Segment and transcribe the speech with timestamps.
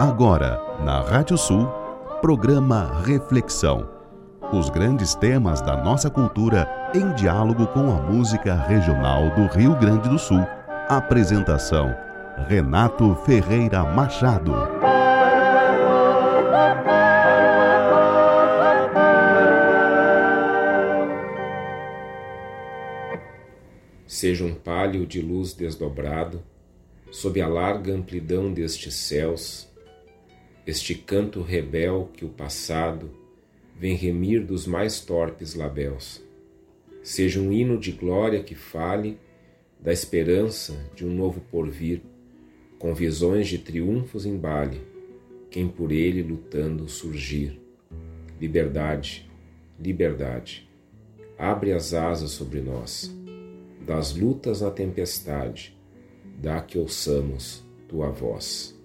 [0.00, 1.66] Agora, na Rádio Sul,
[2.20, 3.90] programa Reflexão.
[4.52, 10.08] Os grandes temas da nossa cultura em diálogo com a música regional do Rio Grande
[10.08, 10.46] do Sul.
[10.88, 11.92] Apresentação:
[12.46, 14.52] Renato Ferreira Machado.
[24.06, 26.40] Seja um palio de luz desdobrado,
[27.10, 29.68] sob a larga amplidão destes céus,
[30.68, 33.10] este canto rebel que o passado
[33.74, 36.22] vem remir dos mais torpes labéus.
[37.02, 39.18] Seja um hino de glória que fale
[39.80, 42.02] da esperança de um novo porvir,
[42.78, 44.82] com visões de triunfos embale,
[45.50, 47.58] quem por ele lutando surgir.
[48.38, 49.26] Liberdade,
[49.80, 50.68] liberdade,
[51.38, 53.10] abre as asas sobre nós,
[53.86, 55.74] das lutas na tempestade,
[56.38, 58.77] dá que ouçamos tua voz.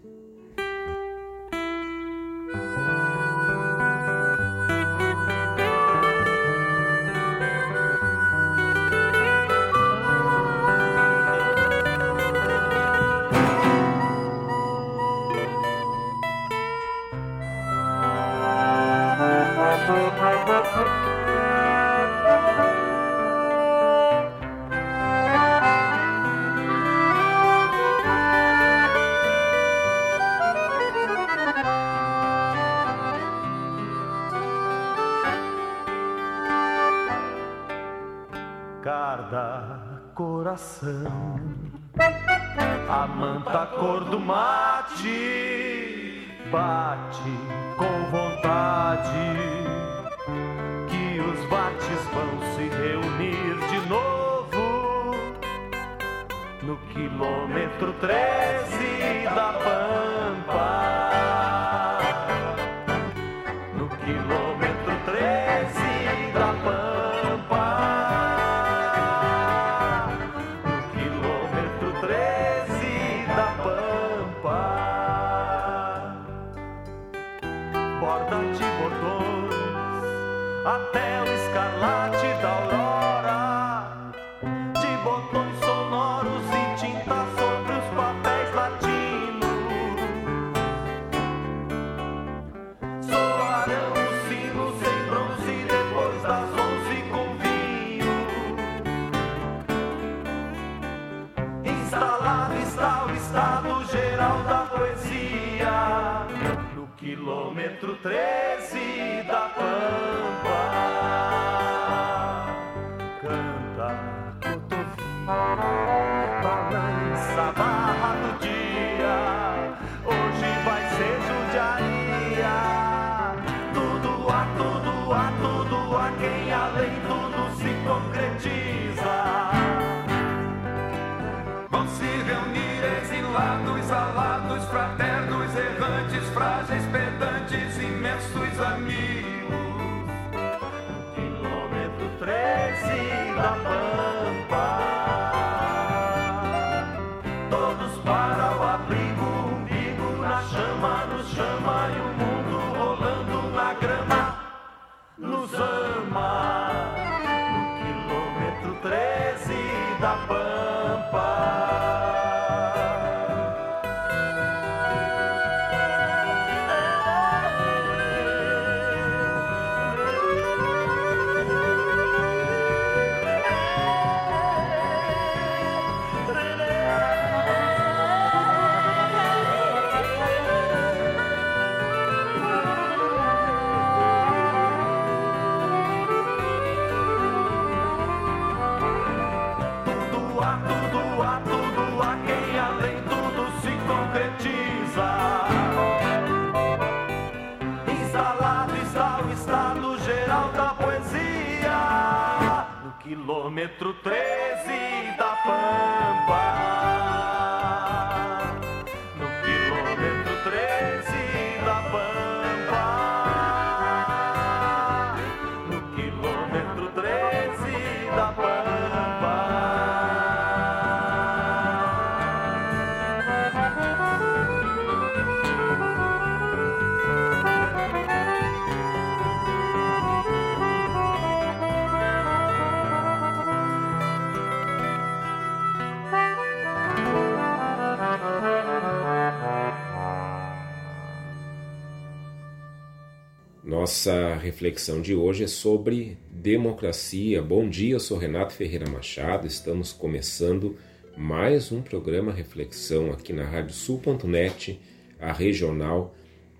[243.83, 247.41] Nossa reflexão de hoje é sobre democracia.
[247.41, 249.45] Bom dia, eu sou Renato Ferreira Machado.
[249.45, 250.77] Estamos começando
[251.17, 254.79] mais um programa Reflexão aqui na Radiosul.net,
[255.19, 256.15] a regional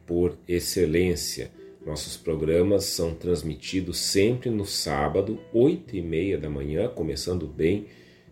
[0.06, 1.50] por excelência.
[1.86, 7.86] Nossos programas são transmitidos sempre no sábado, 8 e meia da manhã, começando bem,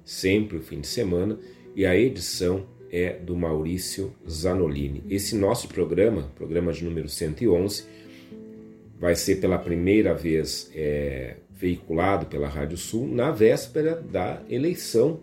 [0.03, 1.39] sempre o fim de semana,
[1.73, 5.01] e a edição é do Maurício Zanolini.
[5.09, 8.00] Esse nosso programa, programa de número 111,
[9.01, 15.19] vai ser pela primeira vez é, veiculado pela Rádio Sul na véspera da eleição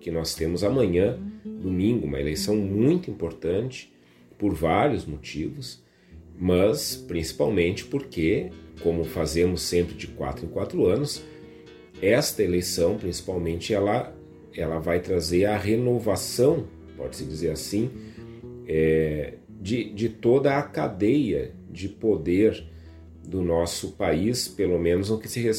[0.00, 3.92] que nós temos amanhã, domingo, uma eleição muito importante
[4.38, 5.82] por vários motivos,
[6.38, 8.50] mas principalmente porque,
[8.82, 11.24] como fazemos sempre de quatro em quatro anos,
[12.00, 14.14] esta eleição, principalmente, ela,
[14.54, 16.66] ela vai trazer a renovação
[17.02, 17.90] pode-se dizer assim,
[18.66, 22.64] é, de, de toda a cadeia de poder
[23.24, 25.50] do nosso país, pelo menos no que, se,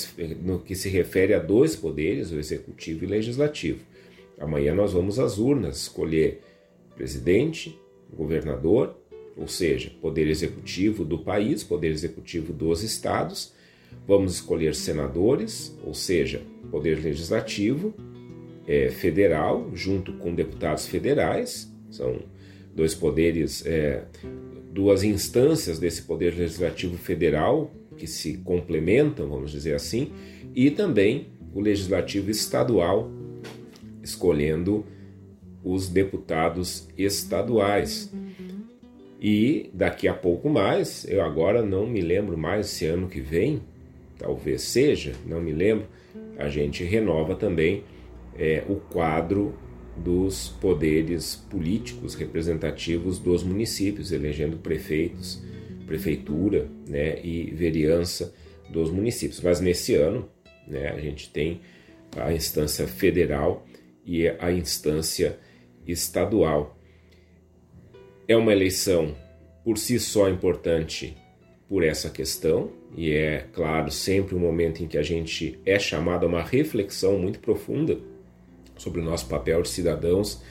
[0.42, 3.80] no que se refere a dois poderes, o executivo e o legislativo.
[4.40, 6.42] Amanhã nós vamos às urnas escolher
[6.96, 7.78] presidente,
[8.12, 8.96] governador,
[9.36, 13.54] ou seja, poder executivo do país, poder executivo dos estados.
[14.08, 17.94] Vamos escolher senadores, ou seja, poder legislativo
[18.68, 22.20] é, federal, junto com deputados federais, são
[22.76, 24.04] dois poderes, é,
[24.74, 30.12] duas instâncias desse poder legislativo federal que se complementam, vamos dizer assim,
[30.56, 33.12] e também o legislativo estadual,
[34.02, 34.84] escolhendo
[35.64, 38.12] os deputados estaduais.
[39.22, 43.62] E daqui a pouco mais, eu agora não me lembro mais se ano que vem,
[44.18, 45.86] talvez seja, não me lembro,
[46.38, 47.84] a gente renova também
[48.36, 49.54] é, o quadro
[49.98, 55.42] dos poderes políticos representativos dos municípios, elegendo prefeitos,
[55.86, 58.34] prefeitura né, e vereança
[58.70, 59.40] dos municípios.
[59.42, 60.30] Mas nesse ano
[60.68, 61.62] né, a gente tem
[62.18, 63.66] a instância federal
[64.06, 65.38] e a instância
[65.86, 66.78] estadual.
[68.28, 69.16] É uma eleição
[69.64, 71.16] por si só importante
[71.70, 76.26] por essa questão, e é, claro, sempre um momento em que a gente é chamado
[76.26, 78.00] a uma reflexão muito profunda
[78.78, 80.42] sobre o nosso papel de cidadãos,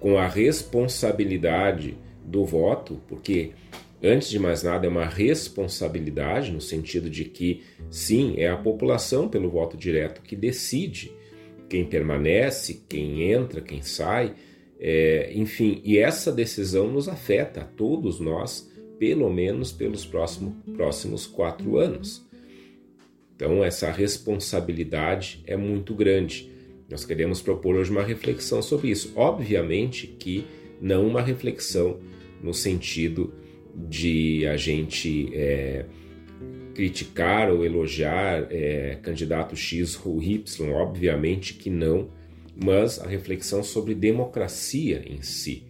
[0.00, 3.52] com a responsabilidade do voto, porque
[4.02, 9.28] antes de mais nada é uma responsabilidade no sentido de que sim, é a população
[9.28, 11.12] pelo voto direto que decide
[11.68, 14.34] quem permanece, quem entra, quem sai,
[14.78, 21.26] é, enfim, e essa decisão nos afeta a todos nós, pelo menos pelos próximo, próximos
[21.26, 22.24] quatro anos.
[23.34, 26.50] Então, essa responsabilidade é muito grande.
[26.94, 29.12] Nós queremos propor hoje uma reflexão sobre isso.
[29.16, 30.46] Obviamente que
[30.80, 31.98] não uma reflexão
[32.40, 33.34] no sentido
[33.74, 35.86] de a gente é,
[36.72, 42.10] criticar ou elogiar é, candidato X ou Y, obviamente que não,
[42.64, 45.66] mas a reflexão sobre democracia em si.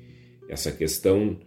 [0.47, 1.41] Essa questão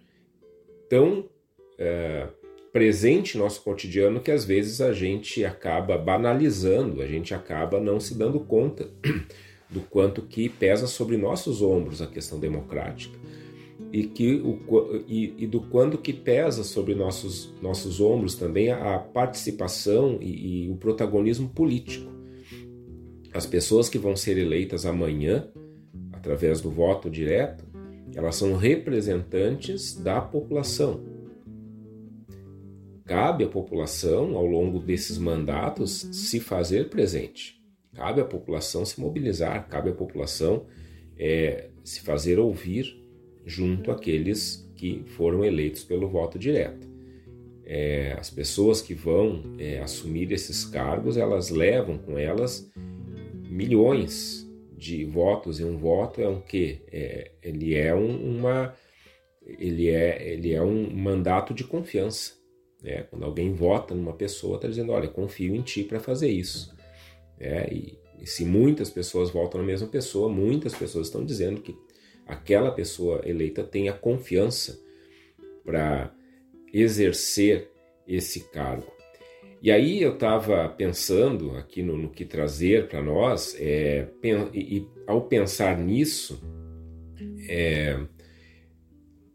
[0.89, 1.30] tão
[1.77, 2.27] é,
[2.73, 8.00] presente no nosso cotidiano que às vezes a gente acaba banalizando, a gente acaba não
[8.00, 8.89] se dando conta
[9.69, 13.18] do quanto que pesa sobre nossos ombros a questão democrática
[13.92, 18.97] e que o, e, e do quanto que pesa sobre nossos nossos ombros também a,
[18.97, 22.12] participação e, e o protagonismo político.
[23.33, 25.47] As pessoas que vão ser eleitas amanhã
[26.12, 27.66] através do voto direto,
[28.14, 31.02] elas são representantes da população.
[33.06, 37.56] Cabe à população, ao longo desses mandatos, se fazer presente.
[37.97, 40.68] Cabe à população se mobilizar, cabe à população
[41.18, 43.04] é, se fazer ouvir
[43.44, 46.87] junto àqueles que foram eleitos pelo voto direto.
[47.66, 52.71] É, as pessoas que vão é, assumir esses cargos, elas levam com elas
[53.49, 58.75] milhões de votos e um voto é um que é, ele é um, uma
[59.42, 62.33] ele é ele é um mandato de confiança
[62.83, 63.01] né?
[63.09, 66.77] quando alguém vota numa pessoa está dizendo olha confio em ti para fazer isso
[67.39, 71.75] é, e, e, se muitas pessoas votam na mesma pessoa, muitas pessoas estão dizendo que
[72.25, 74.79] aquela pessoa eleita tem a confiança
[75.63, 76.13] para
[76.73, 77.69] exercer
[78.07, 78.91] esse cargo.
[79.61, 84.07] E aí eu estava pensando aqui no, no, que trazer para nós, é,
[84.53, 86.39] e, e, ao pensar nisso,
[87.49, 87.99] é,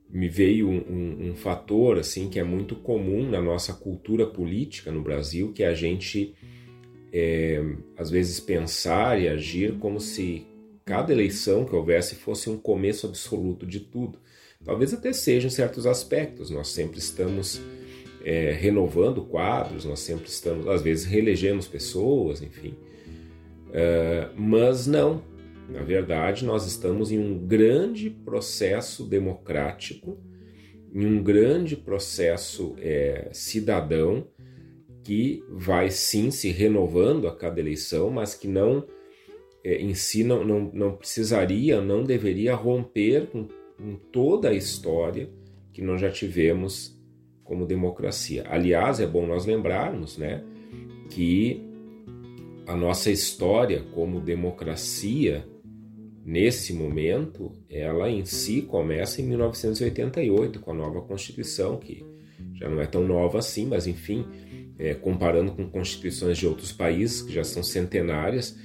[0.09, 4.93] me veio um, um, um, fator assim que é muito comum na nossa cultura política
[4.93, 6.35] no Brasil, que é a gente
[7.13, 7.63] é,
[7.97, 10.47] às vezes pensar e agir como se
[10.85, 14.19] cada eleição que houvesse fosse um começo absoluto de tudo.
[14.65, 17.61] Talvez até seja em certos aspectos, nós sempre estamos
[18.25, 22.75] é, renovando quadros, nós sempre estamos, às vezes reelegemos pessoas, enfim.
[23.69, 25.23] Uh, mas não,
[25.69, 30.19] na verdade, nós estamos em um grande processo democrático,
[30.95, 34.27] em um grande processo é, cidadão
[35.03, 38.87] que vai sim se renovando a cada eleição, mas que não
[39.65, 45.29] é, em si não, não, não precisaria, não deveria romper com, com toda a história
[45.73, 46.99] que nós já tivemos
[47.45, 48.45] como democracia.
[48.49, 50.43] Aliás, é bom nós lembrarmos né,
[51.11, 51.63] que
[52.67, 55.47] a nossa história como democracia,
[56.25, 62.05] nesse momento, ela em si começa em 1988, com a nova Constituição, que
[62.55, 64.25] já não é tão nova assim, mas enfim,
[64.83, 68.59] é, comparando com constituições de outros países que já são centenárias,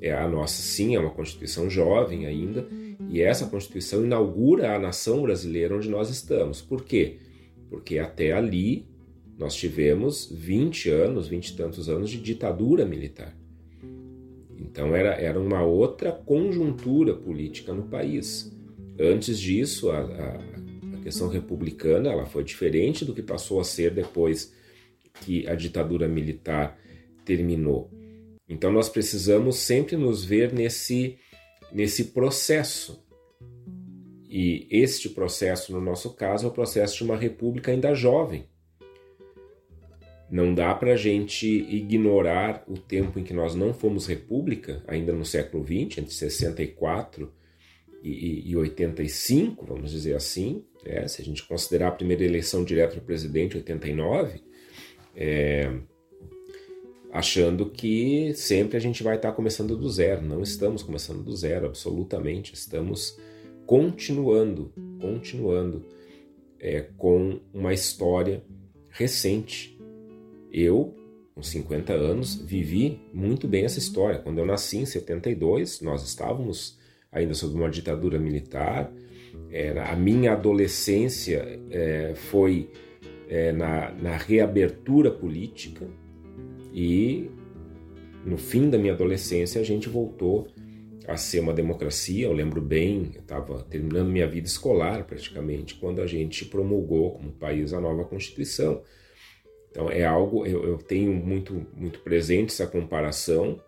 [0.00, 2.66] é, a nossa sim é uma Constituição jovem ainda,
[3.10, 6.62] e essa Constituição inaugura a nação brasileira onde nós estamos.
[6.62, 7.18] Por quê?
[7.68, 8.86] Porque até ali
[9.36, 13.36] nós tivemos 20 anos, 20 e tantos anos de ditadura militar.
[14.58, 18.50] Então era, era uma outra conjuntura política no país.
[18.98, 20.40] Antes disso, a, a,
[20.96, 24.58] a questão republicana ela foi diferente do que passou a ser depois
[25.20, 26.78] que a ditadura militar
[27.24, 27.90] terminou.
[28.48, 31.16] Então nós precisamos sempre nos ver nesse,
[31.72, 33.04] nesse processo.
[34.28, 38.44] E este processo, no nosso caso, é o processo de uma república ainda jovem.
[40.30, 45.12] Não dá para a gente ignorar o tempo em que nós não fomos república, ainda
[45.12, 47.32] no século XX, entre 64
[48.02, 50.64] e, e 85, vamos dizer assim.
[50.84, 51.06] Né?
[51.08, 54.40] Se a gente considerar a primeira eleição direta do presidente, 89,
[55.14, 55.70] é,
[57.12, 60.22] achando que sempre a gente vai estar começando do zero.
[60.22, 62.54] Não estamos começando do zero, absolutamente.
[62.54, 63.18] Estamos
[63.66, 65.84] continuando, continuando
[66.58, 68.42] é, com uma história
[68.88, 69.78] recente
[70.52, 70.94] eu,
[71.34, 74.18] com 50 anos, vivi muito bem essa história.
[74.18, 76.78] Quando eu nasci em 72, nós estávamos
[77.10, 78.92] ainda sob uma ditadura militar.
[79.88, 82.70] A minha adolescência é, foi
[83.30, 85.86] é, na, na reabertura política
[86.74, 87.30] e
[88.26, 90.48] no fim da minha adolescência a gente voltou
[91.06, 92.26] a ser uma democracia.
[92.26, 97.30] Eu lembro bem, eu estava terminando minha vida escolar praticamente quando a gente promulgou como
[97.30, 98.82] país a nova Constituição.
[99.70, 103.60] Então é algo eu, eu tenho muito muito presente essa comparação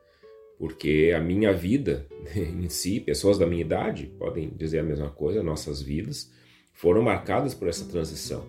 [0.59, 5.41] porque a minha vida em si, pessoas da minha idade podem dizer a mesma coisa,
[5.41, 6.33] nossas vidas
[6.73, 8.45] foram marcadas por essa transição.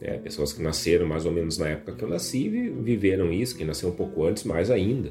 [0.00, 3.64] É, pessoas que nasceram mais ou menos na época que eu nasci viveram isso, que
[3.64, 5.10] nasceu um pouco antes, mais ainda,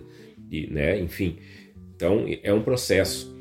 [0.50, 1.38] e, né, enfim.
[1.96, 3.36] Então é um processo.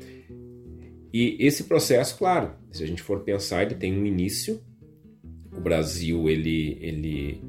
[1.13, 4.59] E esse processo, claro, se a gente for pensar, ele tem um início.
[5.55, 7.41] O Brasil, ele, ele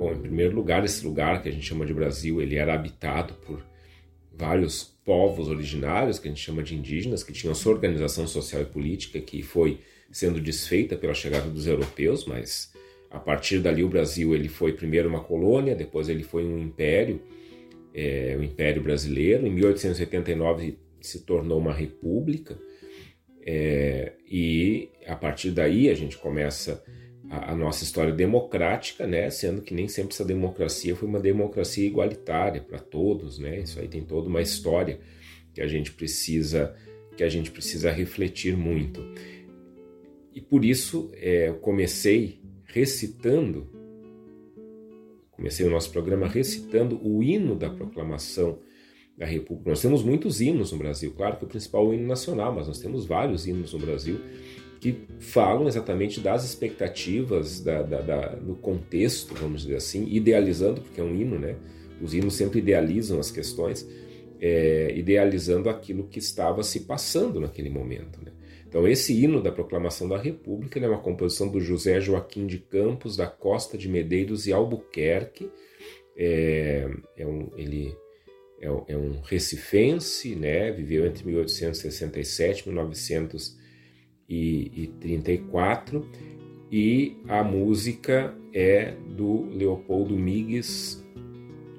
[0.00, 3.34] Bom, em primeiro lugar, esse lugar que a gente chama de Brasil, ele era habitado
[3.34, 3.62] por
[4.32, 8.64] vários povos originários, que a gente chama de indígenas, que tinham sua organização social e
[8.64, 9.80] política, que foi
[10.10, 12.72] sendo desfeita pela chegada dos europeus, mas
[13.10, 17.20] a partir dali o Brasil ele foi primeiro uma colônia, depois ele foi um império,
[17.92, 19.46] é, o Império Brasileiro.
[19.46, 22.56] Em 1889 se tornou uma república,
[23.44, 26.84] é, e a partir daí a gente começa
[27.28, 29.28] a, a, nossa história democrática, né?
[29.30, 33.60] Sendo que nem sempre essa democracia foi uma democracia igualitária para todos, né?
[33.60, 35.00] Isso aí tem toda uma história
[35.52, 36.76] que a gente precisa
[37.16, 39.04] que a gente precisa refletir muito.
[40.34, 42.39] E por isso é, eu comecei
[42.72, 43.68] recitando,
[45.32, 48.58] comecei o nosso programa recitando o hino da proclamação
[49.16, 49.70] da República.
[49.70, 52.66] Nós temos muitos hinos no Brasil, claro que o principal é o hino nacional, mas
[52.66, 54.20] nós temos vários hinos no Brasil
[54.80, 61.00] que falam exatamente das expectativas, da, da, da, do contexto, vamos dizer assim, idealizando, porque
[61.00, 61.56] é um hino, né?
[62.00, 63.86] Os hinos sempre idealizam as questões,
[64.40, 68.24] é, idealizando aquilo que estava se passando naquele momento.
[68.24, 68.29] Né?
[68.70, 73.16] Então, esse hino da proclamação da República é uma composição do José Joaquim de Campos,
[73.16, 75.50] da Costa de Medeiros e Albuquerque.
[76.16, 77.92] É, é um, ele
[78.60, 80.70] é, é um recifense, né?
[80.70, 83.58] viveu entre 1867 e 1900
[84.28, 86.08] e, e 34
[86.70, 91.04] e a música é do Leopoldo Migues.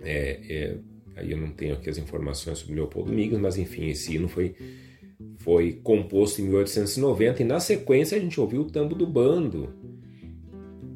[0.02, 0.78] É, é,
[1.16, 4.54] aí eu não tenho aqui as informações sobre Leopoldo Migues, mas enfim, esse hino foi,
[5.44, 9.74] foi composto em 1890 e na sequência a gente ouviu o Tambo do Bando,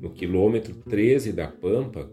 [0.02, 2.10] no quilômetro 13 da Pampa,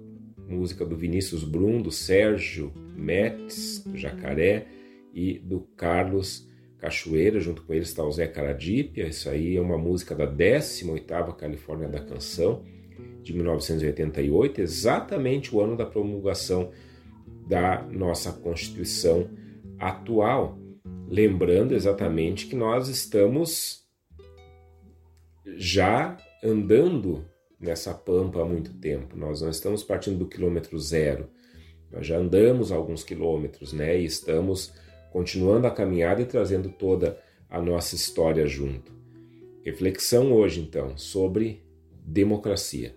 [0.49, 4.67] música do Vinícius Brum, do Sérgio Metz, do Jacaré
[5.13, 6.49] e do Carlos
[6.79, 11.37] Cachoeira, junto com eles está o Zé Caradípia, isso aí é uma música da 18ª
[11.37, 12.65] Califórnia da Canção,
[13.23, 16.71] de 1988, exatamente o ano da promulgação
[17.47, 19.29] da nossa Constituição
[19.79, 20.59] atual.
[21.09, 23.85] Lembrando exatamente que nós estamos
[25.57, 27.25] já andando
[27.61, 29.17] nessa pampa há muito tempo.
[29.17, 31.29] Nós não estamos partindo do quilômetro zero.
[31.91, 34.01] Nós já andamos alguns quilômetros, né?
[34.01, 34.73] E estamos
[35.13, 37.19] continuando a caminhada e trazendo toda
[37.49, 38.93] a nossa história junto.
[39.63, 41.63] Reflexão hoje, então, sobre
[42.05, 42.97] democracia.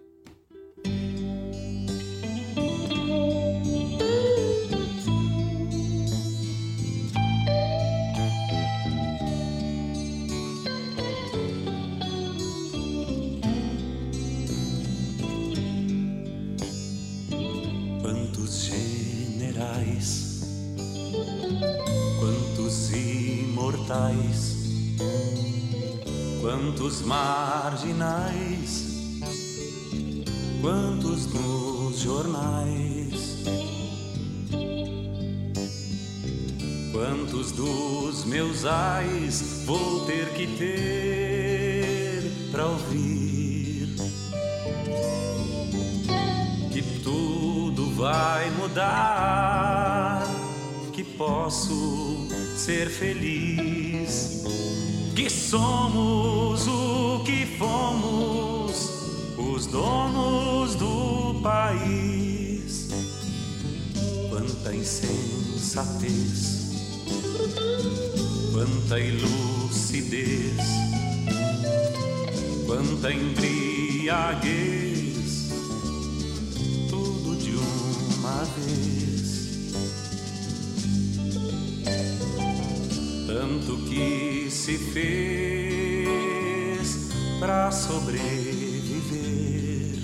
[87.75, 90.00] Sobreviver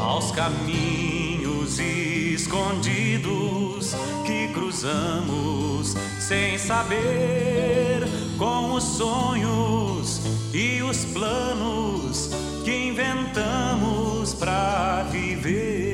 [0.00, 3.94] aos caminhos escondidos
[4.26, 8.02] que cruzamos sem saber
[8.36, 10.20] com os sonhos
[10.52, 12.30] e os planos
[12.64, 15.86] que inventamos para viver.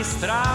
[0.00, 0.45] estrada,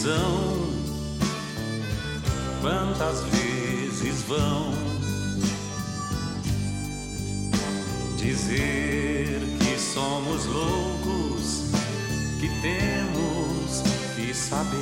[0.00, 0.70] indecisão,
[2.62, 4.72] quantas vezes vão
[8.16, 11.70] dizer que somos loucos,
[12.40, 13.82] que temos
[14.16, 14.78] que saber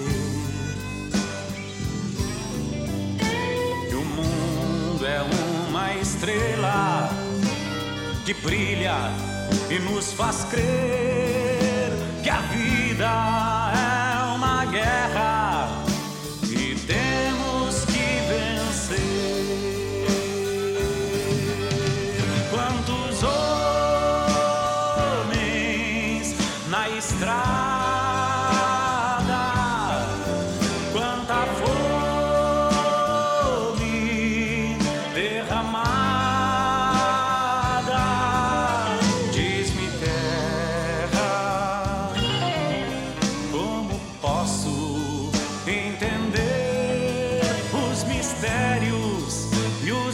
[3.89, 5.23] que o mundo é
[5.69, 7.11] uma estrela
[8.25, 8.97] que brilha
[9.69, 13.58] e nos faz crer que a vida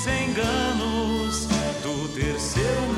[0.04, 1.46] desenganos
[1.82, 2.93] do terceiro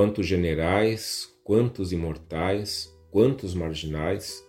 [0.00, 4.42] quantos generais, quantos imortais, quantos marginais,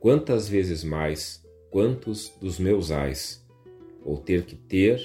[0.00, 3.46] quantas vezes mais, quantos dos meus ais,
[4.02, 4.98] ou ter que ter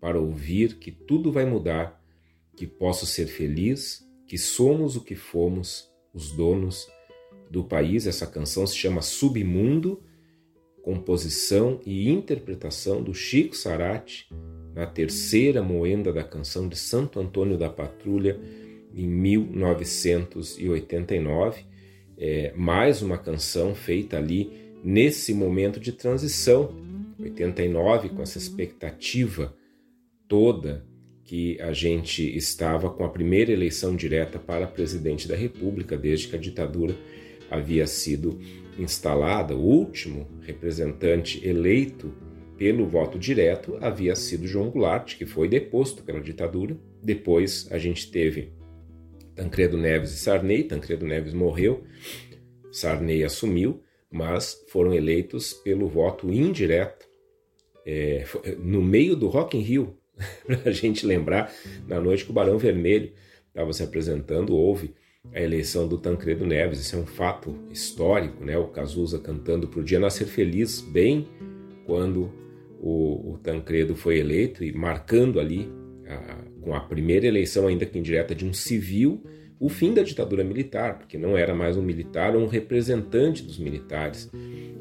[0.00, 2.00] para ouvir que tudo vai mudar,
[2.54, 6.88] que posso ser feliz, que somos o que fomos, os donos
[7.50, 8.06] do país.
[8.06, 10.00] Essa canção se chama Submundo,
[10.80, 14.28] composição e interpretação do Chico Sarati,
[14.76, 18.38] na terceira moenda da canção de Santo Antônio da Patrulha,
[18.94, 21.66] em 1989.
[22.16, 24.50] É, mais uma canção feita ali
[24.82, 26.74] nesse momento de transição,
[27.18, 29.54] 89, com essa expectativa
[30.26, 30.86] toda
[31.24, 36.36] que a gente estava com a primeira eleição direta para presidente da República desde que
[36.36, 36.96] a ditadura
[37.50, 38.38] havia sido
[38.78, 39.54] instalada.
[39.54, 42.12] O último representante eleito
[42.56, 46.76] pelo voto direto havia sido João Goulart, que foi deposto pela ditadura.
[47.02, 48.52] Depois a gente teve
[49.38, 50.64] Tancredo Neves e Sarney.
[50.64, 51.84] Tancredo Neves morreu,
[52.72, 57.06] Sarney assumiu, mas foram eleitos pelo voto indireto.
[57.86, 58.24] É,
[58.58, 59.96] no meio do Rock in Rio,
[60.44, 61.52] para a gente lembrar,
[61.86, 63.12] na noite que o Barão Vermelho
[63.46, 64.92] estava se apresentando, houve
[65.32, 66.80] a eleição do Tancredo Neves.
[66.80, 68.58] Isso é um fato histórico, né?
[68.58, 71.28] O Cazuza cantando para o dia nascer feliz, bem
[71.86, 72.32] quando
[72.80, 75.70] o, o Tancredo foi eleito e marcando ali,
[76.06, 79.22] a, com a primeira eleição, ainda que indireta, de um civil,
[79.60, 83.58] o fim da ditadura militar, porque não era mais um militar ou um representante dos
[83.58, 84.30] militares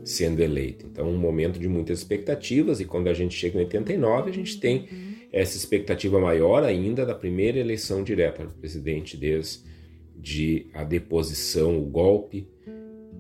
[0.03, 0.85] sendo eleito.
[0.85, 4.59] Então, um momento de muitas expectativas, e quando a gente chega em 89, a gente
[4.59, 4.87] tem
[5.31, 12.47] essa expectativa maior ainda da primeira eleição direta do presidente desde a deposição, o golpe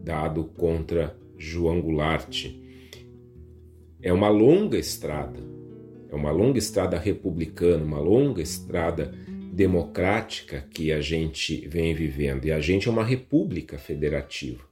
[0.03, 2.47] dado contra João Goulart.
[4.01, 5.39] É uma longa estrada,
[6.09, 9.13] é uma longa estrada republicana, uma longa estrada
[9.51, 12.45] democrática que a gente vem vivendo.
[12.45, 14.63] E a gente é uma república federativa.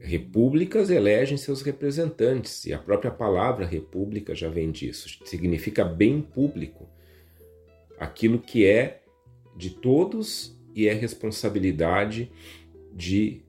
[0.00, 5.20] Repúblicas elegem seus representantes, e a própria palavra república já vem disso.
[5.24, 6.88] Significa bem público,
[7.98, 9.02] aquilo que é
[9.56, 12.32] de todos e é responsabilidade
[12.92, 13.42] de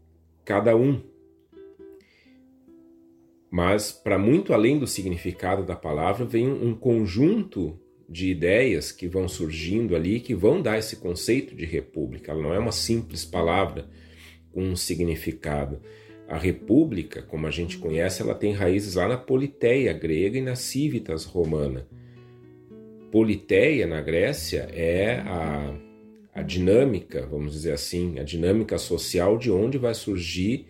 [0.45, 1.01] cada um.
[3.55, 9.27] Mas, para muito além do significado da palavra, vem um conjunto de ideias que vão
[9.27, 12.31] surgindo ali que vão dar esse conceito de república.
[12.31, 13.87] Ela não é uma simples palavra
[14.51, 15.79] com um significado
[16.27, 20.55] a república, como a gente conhece, ela tem raízes lá na politeia grega e na
[20.55, 21.85] civitas romana.
[23.11, 25.77] Politeia na Grécia é a,
[26.33, 30.65] a dinâmica, vamos dizer assim, a dinâmica social de onde vai surgir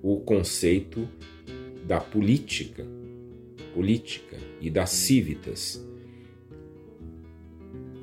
[0.00, 1.08] o conceito
[1.88, 2.86] da política,
[3.74, 5.84] política e das civitas.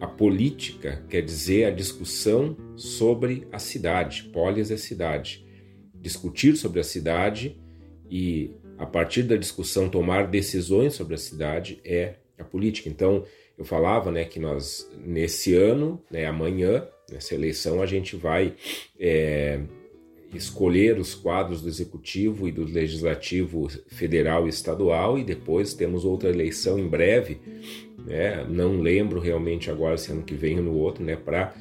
[0.02, 5.45] A política quer dizer a discussão sobre a cidade, polis é cidade
[6.06, 7.60] discutir sobre a cidade
[8.12, 12.88] e, a partir da discussão, tomar decisões sobre a cidade é a política.
[12.88, 13.26] Então,
[13.58, 18.54] eu falava né, que nós, nesse ano, né, amanhã, nessa eleição, a gente vai
[19.00, 19.62] é,
[20.36, 26.30] escolher os quadros do Executivo e do Legislativo Federal e Estadual, e depois temos outra
[26.30, 27.39] eleição em breve,
[28.06, 31.54] né, não lembro realmente agora se ano que vem ou no outro, né, para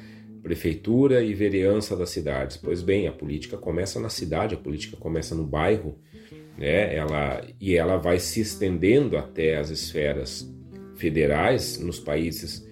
[0.45, 2.55] prefeitura e vereança das cidades.
[2.55, 5.97] Pois bem, a política começa na cidade, a política começa no bairro,
[6.55, 6.95] né?
[6.95, 10.47] Ela e ela vai se estendendo até as esferas
[10.95, 12.63] federais nos países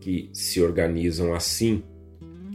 [0.00, 1.82] que se organizam assim.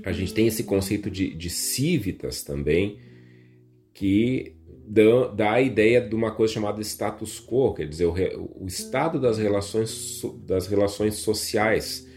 [0.04, 3.00] A gente tem esse conceito de, de civitas também,
[3.94, 4.56] que
[4.88, 9.20] dá, dá, a ideia de uma coisa chamada status quo, quer dizer, o, o estado
[9.20, 12.08] das relações, das relações sociais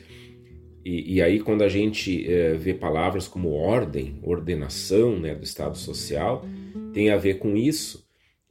[0.85, 5.77] e, e aí, quando a gente é, vê palavras como ordem, ordenação né, do Estado
[5.77, 6.45] social,
[6.93, 8.07] tem a ver com isso,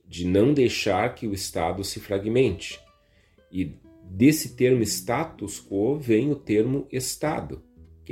[0.07, 2.79] de não deixar que o Estado se fragmente.
[3.51, 7.61] E desse termo status quo vem o termo Estado.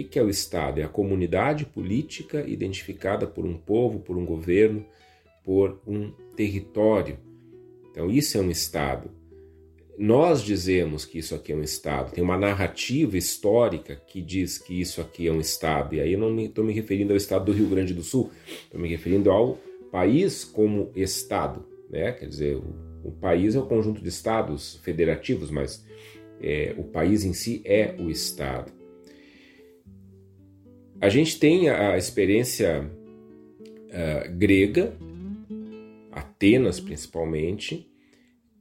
[0.01, 0.79] O que é o Estado?
[0.79, 4.85] É a comunidade política identificada por um povo, por um governo,
[5.43, 7.17] por um território.
[7.91, 9.11] Então, isso é um Estado
[9.99, 14.79] nós dizemos que isso aqui é um Estado, tem uma narrativa histórica que diz que
[14.79, 17.43] isso aqui é um Estado, e aí eu não estou me, me, referindo ao Estado
[17.43, 18.31] do Rio Grande do Sul,
[18.63, 19.59] estou me referindo ao
[19.91, 22.13] país como Estado, né?
[22.13, 25.85] quer dizer, o, o país é o conjunto de Estados federativos, mas
[26.41, 28.78] é, o país em si é o Estado.
[31.01, 32.89] A gente tem a experiência
[33.87, 34.93] uh, grega,
[36.11, 37.89] Atenas principalmente,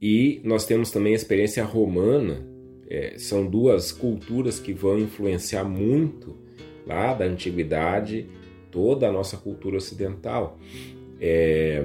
[0.01, 2.47] e nós temos também a experiência romana,
[2.89, 6.37] é, são duas culturas que vão influenciar muito
[6.87, 8.27] lá da antiguidade
[8.71, 10.59] toda a nossa cultura ocidental.
[11.21, 11.85] É,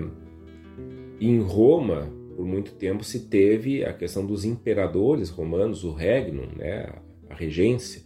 [1.20, 6.94] em Roma, por muito tempo, se teve a questão dos imperadores romanos, o regnum, né,
[7.30, 8.02] a regência.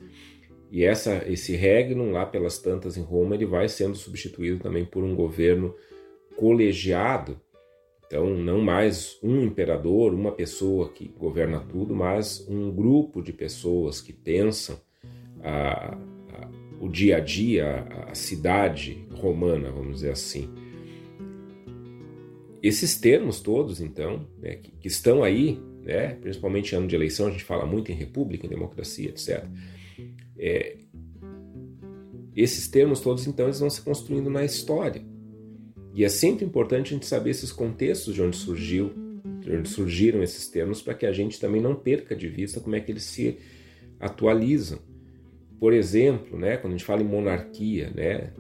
[0.70, 5.04] E essa, esse regnum, lá pelas tantas em Roma, ele vai sendo substituído também por
[5.04, 5.74] um governo
[6.36, 7.40] colegiado.
[8.06, 14.02] Então, não mais um imperador, uma pessoa que governa tudo, mas um grupo de pessoas
[14.02, 14.80] que pensam
[15.44, 16.50] a, a,
[16.80, 20.50] o dia a dia, a, a cidade romana, vamos dizer assim.
[22.62, 27.32] Esses termos todos, então, né, que, que, estão aí, né, principalmente ano de eleição, a
[27.32, 29.46] gente fala muito em república, em democracia, etc.
[30.38, 30.78] É,
[32.36, 35.02] esses termos todos, então, eles vão se construindo na história.
[35.94, 38.92] E é sempre importante a gente saber esses contextos de onde surgiu,
[39.42, 42.76] de onde surgiram esses termos, para que a gente também não perca de vista como
[42.76, 43.40] é que eles se
[44.00, 44.80] atualizam.
[45.60, 48.32] Por exemplo, né, quando a gente fala em monarquia, né,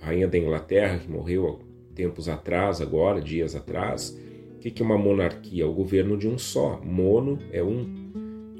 [0.00, 4.18] a rainha da Inglaterra que morreu há tempos atrás, agora, dias atrás,
[4.56, 5.66] o que é uma monarquia?
[5.66, 6.80] O governo de um só.
[6.84, 8.01] Mono é um.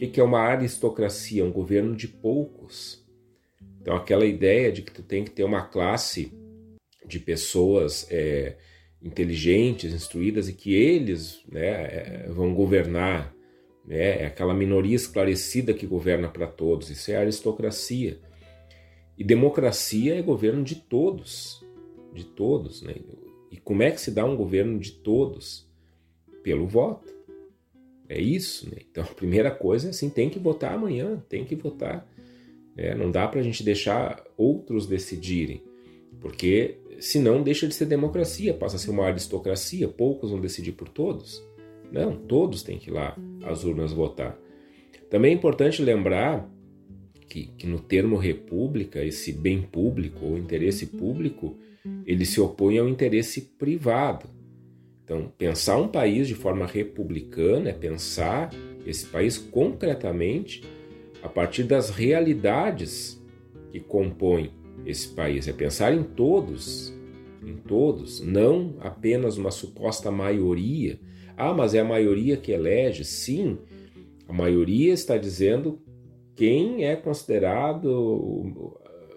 [0.02, 1.44] O que é uma aristocracia?
[1.44, 3.06] Um governo de poucos.
[3.80, 6.32] Então, aquela ideia de que tu tem que ter uma classe
[7.06, 8.56] de pessoas é,
[9.00, 13.32] inteligentes, instruídas e que eles né, é, vão governar
[13.84, 14.22] né?
[14.22, 18.20] é aquela minoria esclarecida que governa para todos, isso é aristocracia.
[19.16, 21.64] E democracia é governo de todos,
[22.12, 22.82] de todos.
[22.82, 22.94] Né?
[23.50, 25.70] E como é que se dá um governo de todos?
[26.42, 27.11] Pelo voto.
[28.12, 28.68] É isso.
[28.68, 28.82] Né?
[28.90, 32.06] Então a primeira coisa é assim: tem que votar amanhã, tem que votar.
[32.76, 35.62] É, não dá para a gente deixar outros decidirem,
[36.20, 40.88] porque senão deixa de ser democracia, passa a ser uma aristocracia, poucos vão decidir por
[40.88, 41.42] todos.
[41.90, 44.38] Não, todos têm que ir lá às urnas votar.
[45.10, 46.50] Também é importante lembrar
[47.28, 51.58] que, que no termo república, esse bem público ou interesse público,
[52.06, 54.30] ele se opõe ao interesse privado.
[55.12, 58.50] Então, pensar um país de forma republicana é pensar
[58.86, 60.64] esse país concretamente
[61.22, 63.22] a partir das realidades
[63.70, 64.50] que compõem
[64.86, 65.46] esse país.
[65.46, 66.94] É pensar em todos,
[67.44, 70.98] em todos, não apenas uma suposta maioria
[71.36, 73.04] ah, mas é a maioria que elege.
[73.04, 73.58] Sim,
[74.28, 75.80] a maioria está dizendo
[76.34, 78.72] quem é considerado o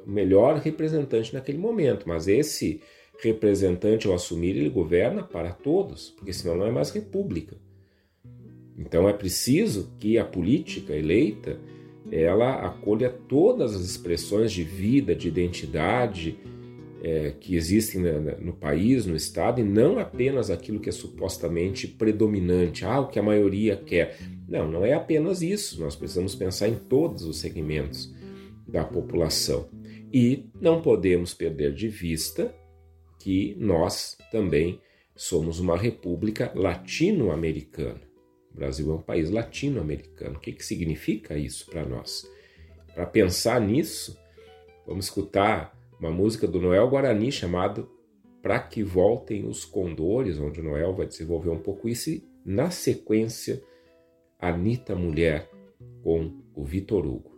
[0.05, 2.81] melhor representante naquele momento, mas esse
[3.21, 7.57] representante, ao assumir, ele governa para todos, porque senão não é mais república.
[8.77, 11.59] Então é preciso que a política eleita
[12.11, 16.37] ela acolha todas as expressões de vida, de identidade,
[17.01, 18.01] é, que existem
[18.39, 23.19] no país, no Estado, e não apenas aquilo que é supostamente predominante, ah, o que
[23.19, 24.17] a maioria quer.
[24.47, 25.79] Não, não é apenas isso.
[25.79, 28.13] Nós precisamos pensar em todos os segmentos
[28.67, 29.69] da população.
[30.13, 32.53] E não podemos perder de vista
[33.25, 34.79] que nós também
[35.15, 38.01] somos uma república latino-americana.
[38.51, 40.37] O Brasil é um país latino-americano.
[40.37, 42.29] O que, que significa isso para nós?
[42.93, 44.15] Para pensar nisso,
[44.85, 47.89] vamos escutar uma música do Noel Guarani chamado
[48.43, 52.69] Pra que voltem os condores, onde o Noel vai desenvolver um pouco isso e na
[52.69, 53.59] sequência
[54.37, 55.49] Anitta Mulher
[56.03, 57.35] com o Vitor Hugo.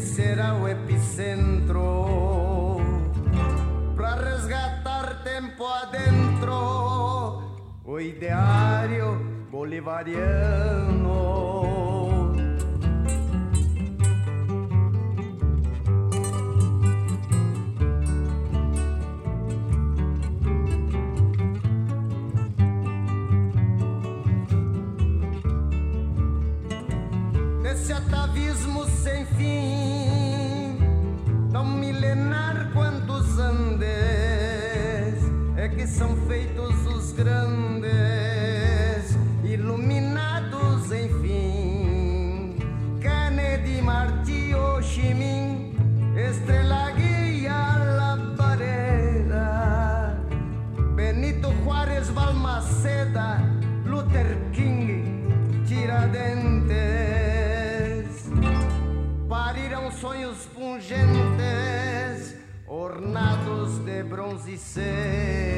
[0.00, 2.06] Será o epicentro
[3.96, 7.42] para resgatar tempo adentro
[7.84, 11.00] o ideário bolivariano.
[64.30, 65.49] Bronze e seda.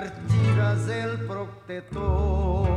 [0.00, 2.70] E Artigas el protetor.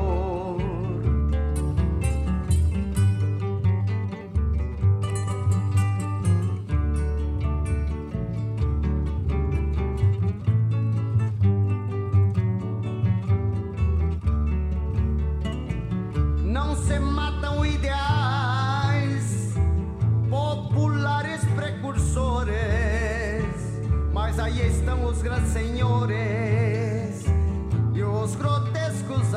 [16.43, 19.53] Não se matam ideais
[20.29, 22.53] populares precursores,
[24.11, 26.52] mas aí estão os grandes senhores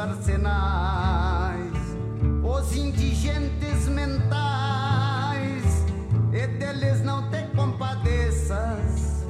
[0.07, 1.73] arsenais,
[2.43, 5.65] os indigentes mentais,
[6.33, 9.25] e deles não te compadeças.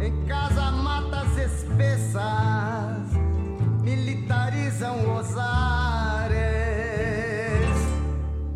[0.00, 2.22] Em casa matas espessas
[3.82, 6.38] militarizam os ares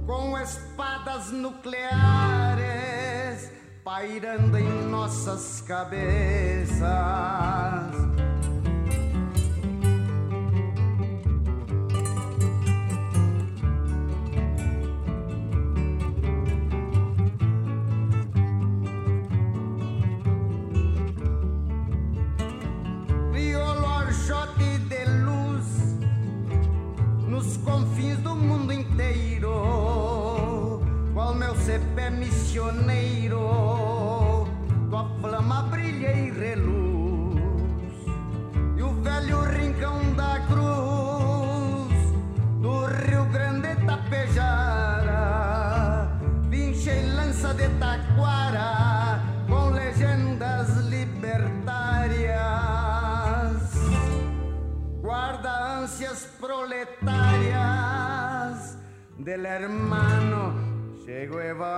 [0.06, 2.62] com espadas nucleares
[3.84, 6.82] pairando em nossas cabeças.
[32.52, 34.46] Cepé missioneiro,
[34.90, 37.40] tua flama brilha e reluz.
[38.76, 42.12] E o velho rincão da cruz
[42.60, 45.18] do Rio Grande Tapejara,
[46.50, 53.72] vincha e lança de taquara com legendas libertárias.
[55.00, 58.76] Guarda ânsias proletarias
[59.18, 60.61] del hermano
[61.12, 61.72] de Guevara.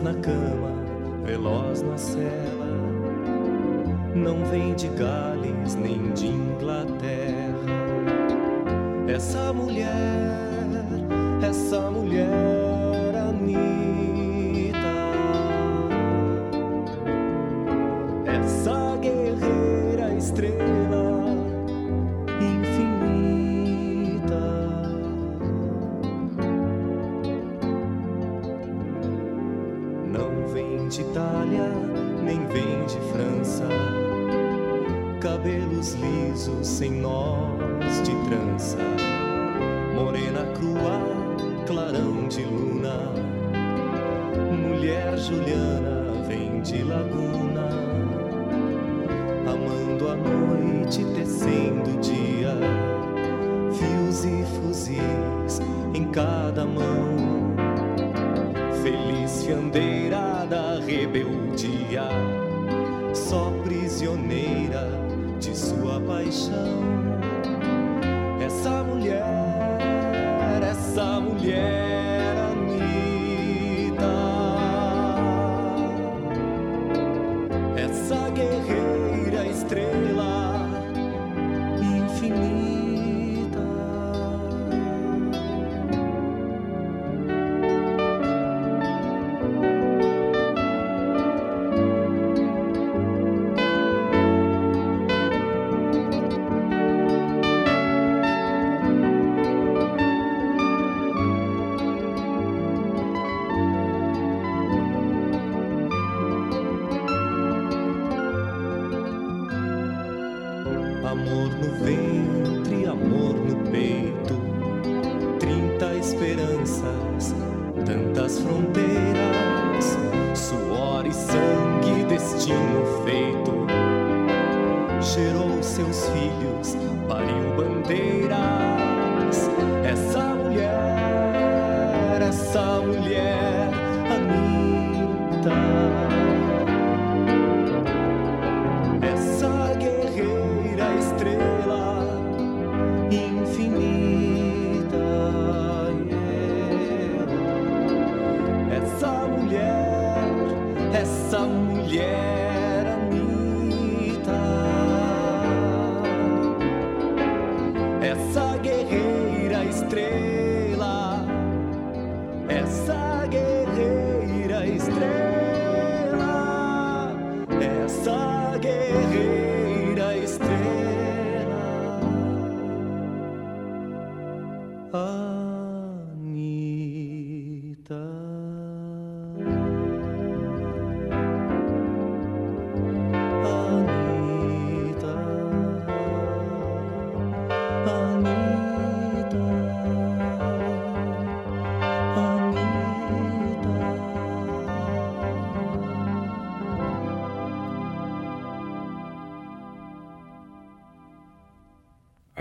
[0.00, 0.72] Voraz na cama,
[1.24, 2.66] veloz na cela.
[4.14, 7.60] Não vem de Gales nem de Inglaterra.
[9.08, 9.88] Essa mulher,
[11.42, 12.59] essa mulher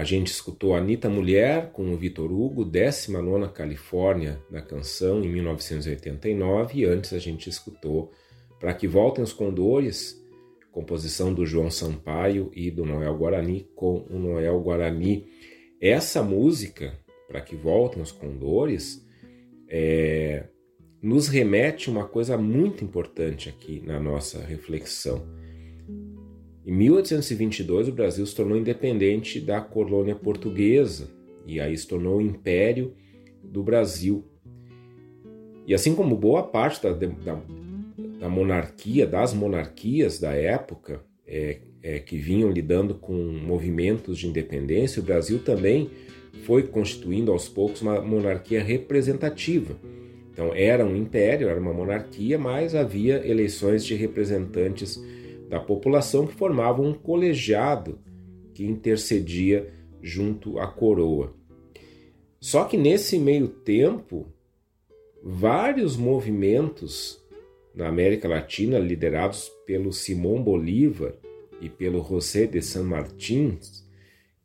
[0.09, 6.85] gente escutou Anitta Mulher com o Vitor Hugo, 19 Califórnia da canção, em 1989, e
[6.85, 8.11] antes a gente escutou
[8.59, 10.19] Para Que Voltem os Condores,
[10.71, 15.27] composição do João Sampaio e do Noel Guarani, com o Noel Guarani.
[15.79, 16.97] Essa música,
[17.27, 19.05] Para Que Voltem os Condores,
[19.67, 20.45] é,
[21.03, 25.38] nos remete a uma coisa muito importante aqui na nossa reflexão.
[26.65, 31.09] Em 1822, o Brasil se tornou independente da colônia portuguesa
[31.45, 32.93] e aí se tornou o Império
[33.43, 34.25] do Brasil.
[35.65, 37.41] E assim como boa parte da, da,
[38.19, 45.01] da monarquia, das monarquias da época, é, é, que vinham lidando com movimentos de independência,
[45.01, 45.89] o Brasil também
[46.43, 49.75] foi constituindo aos poucos uma monarquia representativa.
[50.31, 55.01] Então era um império, era uma monarquia, mas havia eleições de representantes
[55.49, 57.99] da população que formavam um colegiado
[58.53, 61.33] que intercedia junto à coroa.
[62.39, 64.27] Só que nesse meio tempo,
[65.23, 67.21] vários movimentos
[67.73, 71.13] na América Latina, liderados pelo Simão Bolívar
[71.59, 73.57] e pelo José de San Martín,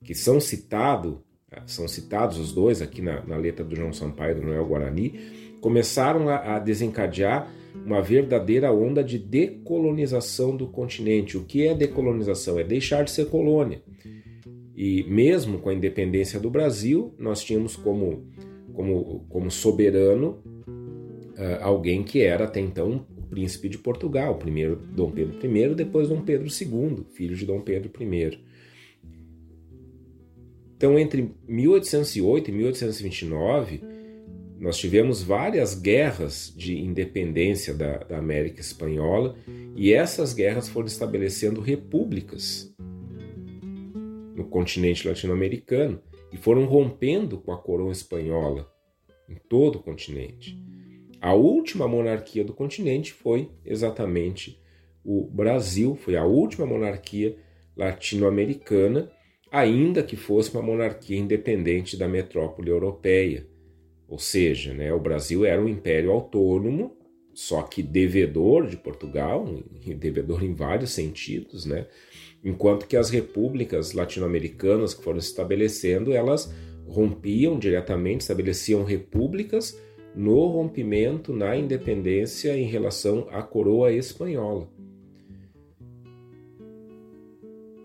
[0.03, 1.23] que são, citado,
[1.67, 5.59] são citados os dois aqui na, na letra do João Sampaio e do Noel Guarani,
[5.61, 11.37] começaram a, a desencadear uma verdadeira onda de decolonização do continente.
[11.37, 12.59] O que é decolonização?
[12.59, 13.83] É deixar de ser colônia.
[14.77, 18.25] E mesmo com a independência do Brasil, nós tínhamos como,
[18.73, 25.11] como, como soberano uh, alguém que era até então o príncipe de Portugal, primeiro Dom
[25.11, 28.39] Pedro I, depois Dom Pedro II, filho de Dom Pedro I.
[30.77, 33.94] Então, entre 1808 e 1829,
[34.59, 39.37] nós tivemos várias guerras de independência da, da, América Espanhola
[39.75, 42.73] e essas guerras foram estabelecendo repúblicas
[44.35, 46.01] no continente latino-americano
[46.33, 48.71] e foram rompendo com a coroa espanhola
[49.29, 50.59] em todo o continente.
[51.21, 54.61] A última monarquia do continente foi exatamente
[55.05, 57.37] o Brasil, foi a última monarquia
[57.77, 59.11] latino-americana,
[59.51, 63.47] ainda que fosse uma monarquia independente da metrópole europeia
[64.09, 66.97] ou seja, né, o Brasil era um império autônomo,
[67.33, 69.45] só que devedor de Portugal,
[69.97, 71.87] devedor em vários sentidos, né?
[72.45, 76.53] enquanto que as repúblicas latino-americanas que foram se estabelecendo, elas
[76.87, 79.81] rompiam diretamente, estabeleciam repúblicas
[80.15, 84.69] no rompimento, na independência em relação à coroa espanhola.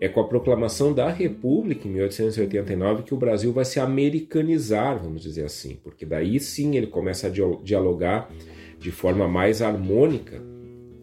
[0.00, 5.22] É com a proclamação da República em 1889 que o Brasil vai se americanizar, vamos
[5.22, 7.30] dizer assim, porque daí sim ele começa a
[7.62, 8.32] dialogar
[8.78, 10.42] de forma mais harmônica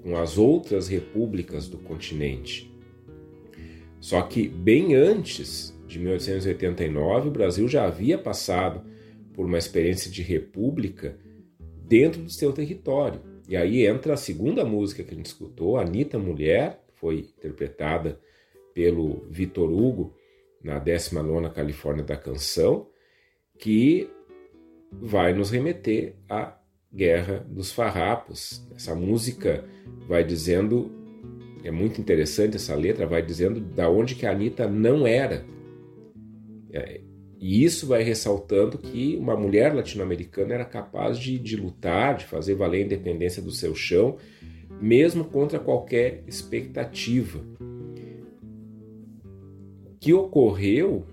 [0.02, 2.74] com as outras repúblicas do continente.
[4.00, 8.82] Só que bem antes de 1889, o Brasil já havia passado
[9.34, 11.16] por uma experiência de república
[11.88, 13.22] dentro do seu território.
[13.48, 18.20] E aí entra a segunda música que a gente escutou, Anitta Mulher, foi interpretada
[18.78, 20.14] pelo Vitor Hugo
[20.64, 22.88] na 19 Califórnia da Canção,
[23.58, 24.08] que
[24.92, 26.56] vai nos remeter à
[26.94, 28.64] Guerra dos Farrapos.
[28.76, 29.66] Essa música
[30.08, 30.92] vai dizendo,
[31.64, 35.44] é muito interessante essa letra, vai dizendo da onde que a Anitta não era.
[36.72, 37.02] É,
[37.40, 42.54] e isso vai ressaltando que uma mulher latino-americana era capaz de, de lutar, de fazer
[42.54, 44.18] valer a independência do seu chão,
[44.80, 47.44] mesmo contra qualquer expectativa
[50.08, 51.06] que ocorreu,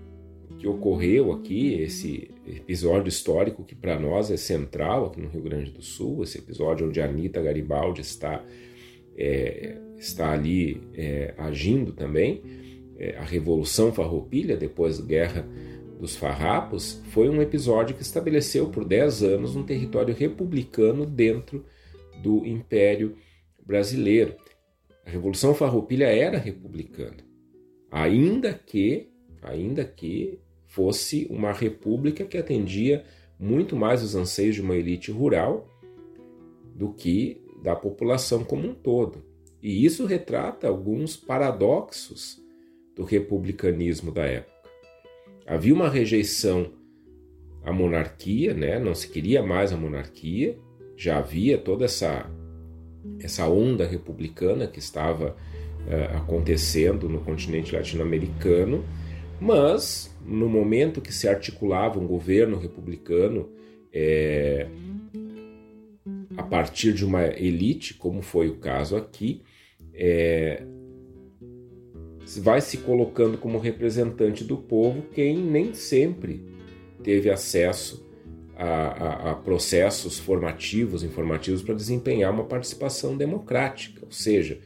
[0.57, 5.69] que ocorreu aqui, esse episódio histórico que para nós é central aqui no Rio Grande
[5.69, 8.41] do Sul, esse episódio onde a Anitta Garibaldi está,
[9.17, 12.41] é, está ali é, agindo também,
[12.97, 15.45] é, a Revolução Farroupilha, depois da Guerra
[15.99, 21.65] dos Farrapos, foi um episódio que estabeleceu por 10 anos um território republicano dentro
[22.23, 23.17] do Império
[23.61, 24.35] Brasileiro.
[25.05, 27.34] A Revolução Farroupilha era republicana
[27.91, 29.09] ainda que,
[29.41, 33.05] ainda que fosse uma república que atendia
[33.39, 35.69] muito mais os anseios de uma elite rural
[36.73, 39.23] do que da população como um todo.
[39.61, 42.41] E isso retrata alguns paradoxos
[42.95, 44.53] do republicanismo da época.
[45.47, 46.71] Havia uma rejeição
[47.63, 48.79] à monarquia, né?
[48.79, 50.57] não se queria mais a monarquia,
[50.95, 52.29] já havia toda essa,
[53.19, 55.35] essa onda republicana que estava
[55.87, 58.83] uh, acontecendo no continente latino-americano,
[59.39, 63.49] mas no momento que se articulava um governo republicano
[63.93, 64.67] é,
[66.35, 69.41] a partir de uma elite, como foi o caso aqui,
[69.93, 70.63] é,
[72.39, 76.43] vai se colocando como representante do povo quem nem sempre
[77.03, 78.05] teve acesso
[78.57, 84.59] a, a, a processos formativos, informativos para desempenhar uma participação democrática, ou seja,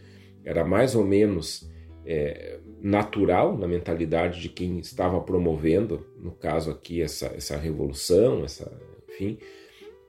[0.49, 1.69] era mais ou menos
[2.05, 8.71] é, natural na mentalidade de quem estava promovendo, no caso aqui, essa, essa revolução, essa,
[9.07, 9.37] enfim,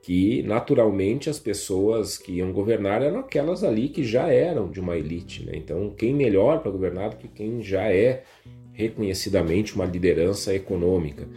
[0.01, 4.97] que naturalmente as pessoas que iam governar eram aquelas ali que já eram de uma
[4.97, 5.45] elite.
[5.45, 5.53] Né?
[5.55, 8.23] Então, quem melhor para governar do que quem já é
[8.73, 11.27] reconhecidamente uma liderança econômica?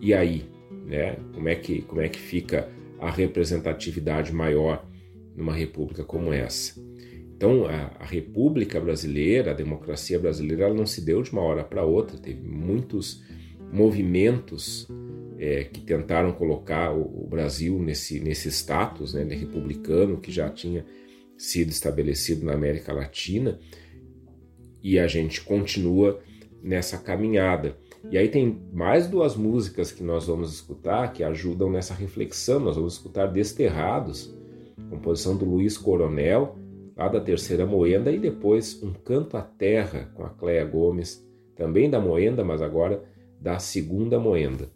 [0.00, 0.46] E aí,
[0.86, 1.16] né?
[1.34, 4.86] Como é que como é que fica a representatividade maior
[5.34, 6.80] numa república como essa?
[7.36, 11.62] Então, a, a, República Brasileira, a democracia brasileira, ela não se deu de uma hora
[11.62, 12.16] para outra.
[12.16, 13.22] Teve muitos
[13.70, 14.88] movimentos
[15.38, 20.48] é, que tentaram colocar o, o, Brasil nesse, nesse status né, de republicano que já
[20.48, 20.86] tinha
[21.36, 23.58] sido estabelecido na América Latina.
[24.82, 26.20] E a gente continua
[26.62, 27.76] nessa caminhada.
[28.10, 32.60] E aí tem mais duas músicas que nós vamos escutar que ajudam nessa reflexão.
[32.60, 34.34] Nós vamos escutar Desterrados,
[34.88, 36.64] composição do Luiz Coronel
[36.96, 41.24] lá da terceira moenda, e depois Um Canto à Terra com a Cléia Gomes,
[41.54, 43.04] também da moenda, mas agora
[43.40, 44.70] da segunda moenda.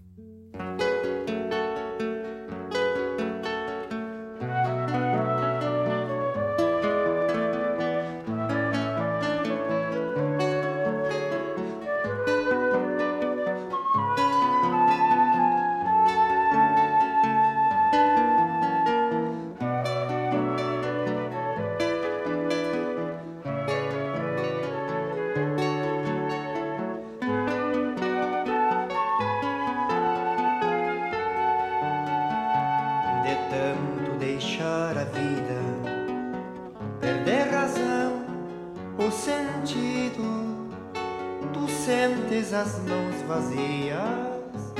[42.50, 44.74] vezes as mãos vazias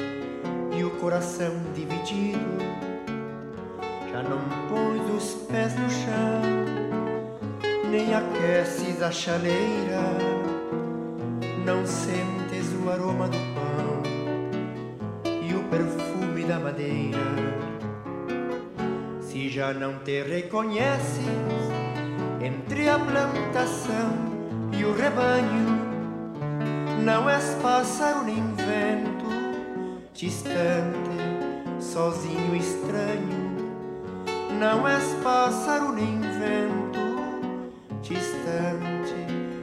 [0.77, 2.59] e o coração dividido.
[4.11, 6.43] Já não pões os pés no chão,
[7.91, 10.03] nem aqueces a chaleira,
[11.65, 14.03] não sentes o aroma do pão
[15.25, 17.19] e o perfume da madeira.
[19.21, 21.25] Se já não te reconheces
[22.41, 24.11] entre a plantação
[24.73, 25.91] e o rebanho,
[27.05, 27.50] não és
[34.61, 37.01] não és pássaro nem vento,
[38.03, 39.15] distante,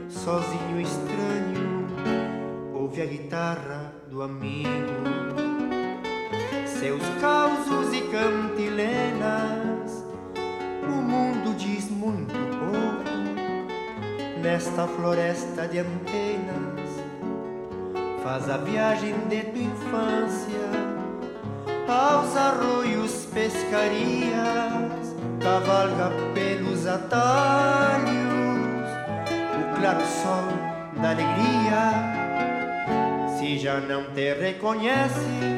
[0.08, 1.86] sozinho estranho,
[2.74, 4.68] ouve a guitarra do amigo,
[6.66, 10.04] seus causos e cantilenas,
[10.82, 13.08] o mundo diz muito pouco.
[14.42, 16.90] Nesta floresta de antenas,
[18.24, 20.27] faz a viagem de tua infância
[34.60, 35.57] te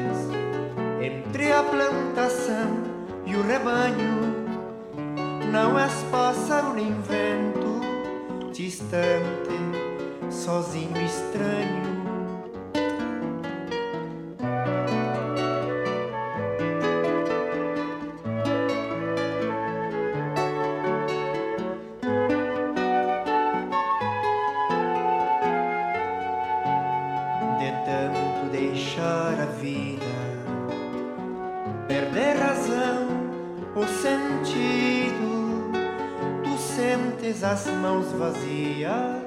[37.51, 39.21] as mãos vazias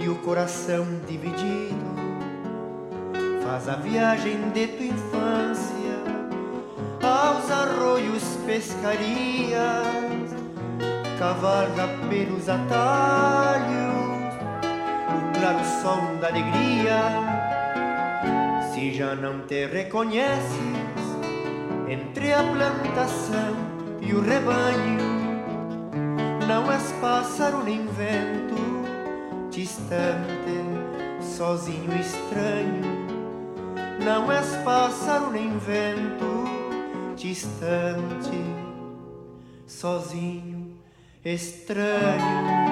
[0.00, 1.92] e o coração dividido.
[3.44, 5.72] Faz a viagem de tua infância
[7.02, 9.60] aos arroios, pescarias,
[11.18, 14.34] cavalga pelos atalhos,
[15.08, 17.31] o claro som da alegria.
[18.82, 20.42] Se já não te reconheces
[21.88, 23.54] entre a plantação
[24.00, 24.98] e o rebanho
[26.48, 28.56] não és pássaro nem vento,
[29.52, 30.58] distante,
[31.20, 33.06] sozinho, estranho.
[34.04, 36.44] Não és pássaro nem vento,
[37.16, 38.42] distante,
[39.64, 40.76] sozinho,
[41.24, 42.71] estranho.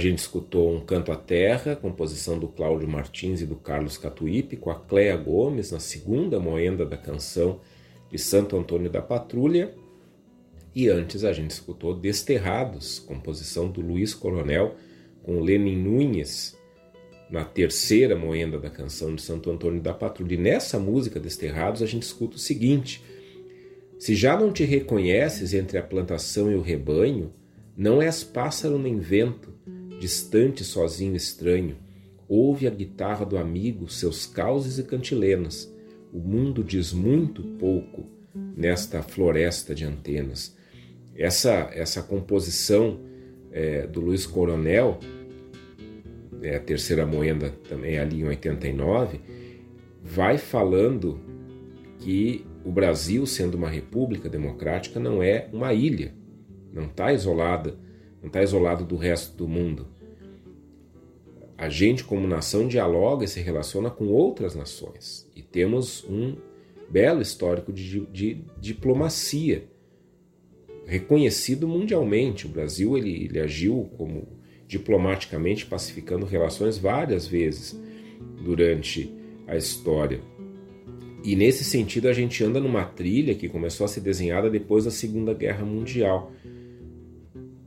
[0.00, 4.70] Gente escutou um Canto à Terra, composição do Cláudio Martins e do Carlos Catuípe, com
[4.70, 7.60] a Cléa Gomes, na segunda moenda da canção
[8.10, 9.72] de Santo Antônio da Patrulha.
[10.74, 14.74] E antes a gente escutou Desterrados, composição do Luiz Coronel,
[15.22, 16.56] com Lenin Nunes,
[17.30, 20.34] na terceira moenda da canção de Santo Antônio da Patrulha.
[20.34, 23.02] E nessa música Desterrados a gente escuta o seguinte:
[23.98, 27.32] Se já não te reconheces entre a plantação e o rebanho,
[27.76, 29.54] não és pássaro nem vento,
[30.00, 31.76] distante, sozinho, estranho.
[32.26, 35.72] Ouve a guitarra do amigo, seus causes e cantilenas.
[36.12, 38.06] O mundo diz muito pouco
[38.56, 40.56] nesta floresta de antenas.
[41.14, 42.98] Essa, essa composição
[43.52, 44.98] é, do Luiz Coronel,
[46.40, 49.20] é, a terceira moenda também ali em 89,
[50.02, 51.20] vai falando
[51.98, 56.14] que o Brasil, sendo uma república democrática, não é uma ilha,
[56.72, 57.76] não está isolada,
[58.20, 59.86] não está isolado do resto do mundo.
[61.56, 66.36] A gente, como nação, dialoga e se relaciona com outras nações e temos um
[66.88, 69.68] belo histórico de, de, diplomacia
[70.86, 72.46] reconhecido mundialmente.
[72.46, 74.26] O Brasil ele, ele agiu como
[74.66, 77.78] diplomaticamente pacificando relações várias vezes
[78.42, 79.12] durante
[79.46, 80.20] a história.
[81.22, 84.90] E nesse sentido a gente anda numa trilha que começou a ser desenhada depois da
[84.90, 86.32] Segunda Guerra Mundial.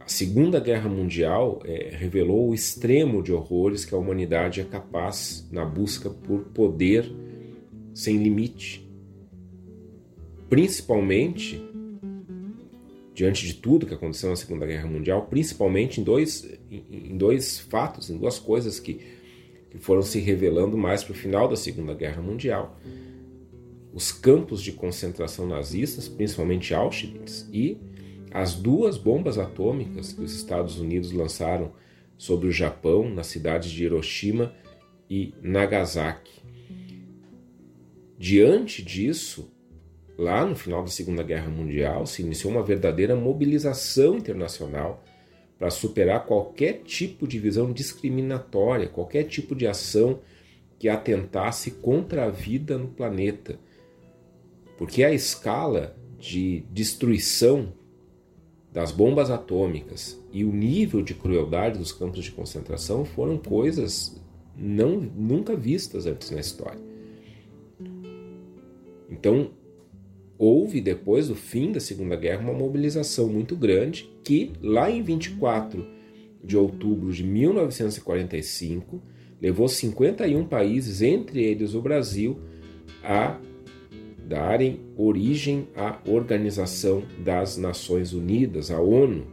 [0.03, 5.47] A Segunda Guerra Mundial é, revelou o extremo de horrores que a humanidade é capaz
[5.49, 7.09] na busca por poder
[7.93, 8.85] sem limite.
[10.49, 11.63] Principalmente
[13.13, 18.09] diante de tudo que aconteceu na Segunda Guerra Mundial, principalmente em dois, em, dois fatos,
[18.09, 18.99] em duas coisas que,
[19.71, 22.77] que foram se revelando mais para o final da Segunda Guerra Mundial.
[23.93, 27.77] Os campos de concentração nazistas, principalmente Auschwitz, e
[28.33, 31.71] as duas bombas atômicas que os Estados Unidos lançaram
[32.17, 34.53] sobre o Japão, nas cidades de Hiroshima
[35.09, 36.41] e Nagasaki.
[38.17, 39.53] Diante disso,
[40.17, 45.03] Lá no final da Segunda Guerra Mundial se iniciou uma verdadeira mobilização internacional
[45.57, 50.19] para superar qualquer tipo de visão discriminatória, qualquer tipo de ação
[50.77, 53.57] que atentasse contra a vida no planeta.
[54.77, 57.73] Porque a escala de destruição
[58.73, 64.19] das bombas atômicas e o nível de crueldade dos campos de concentração foram coisas
[64.57, 66.81] não nunca vistas antes na história.
[69.07, 69.51] Então,
[70.39, 75.85] houve, depois do fim da Segunda Guerra, uma mobilização muito grande que, lá em 24
[76.43, 78.99] de outubro de 1945,
[79.39, 82.39] levou 51 países, entre eles o Brasil,
[83.03, 83.39] a
[84.27, 89.25] darem origem à Organização das Nações Unidas, a ONU.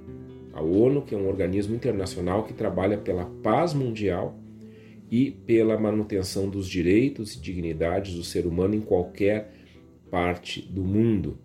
[0.52, 4.36] A ONU, que é um organismo internacional que trabalha pela paz mundial
[5.10, 9.52] e pela manutenção dos direitos e dignidades do ser humano em qualquer
[10.10, 11.38] parte do mundo.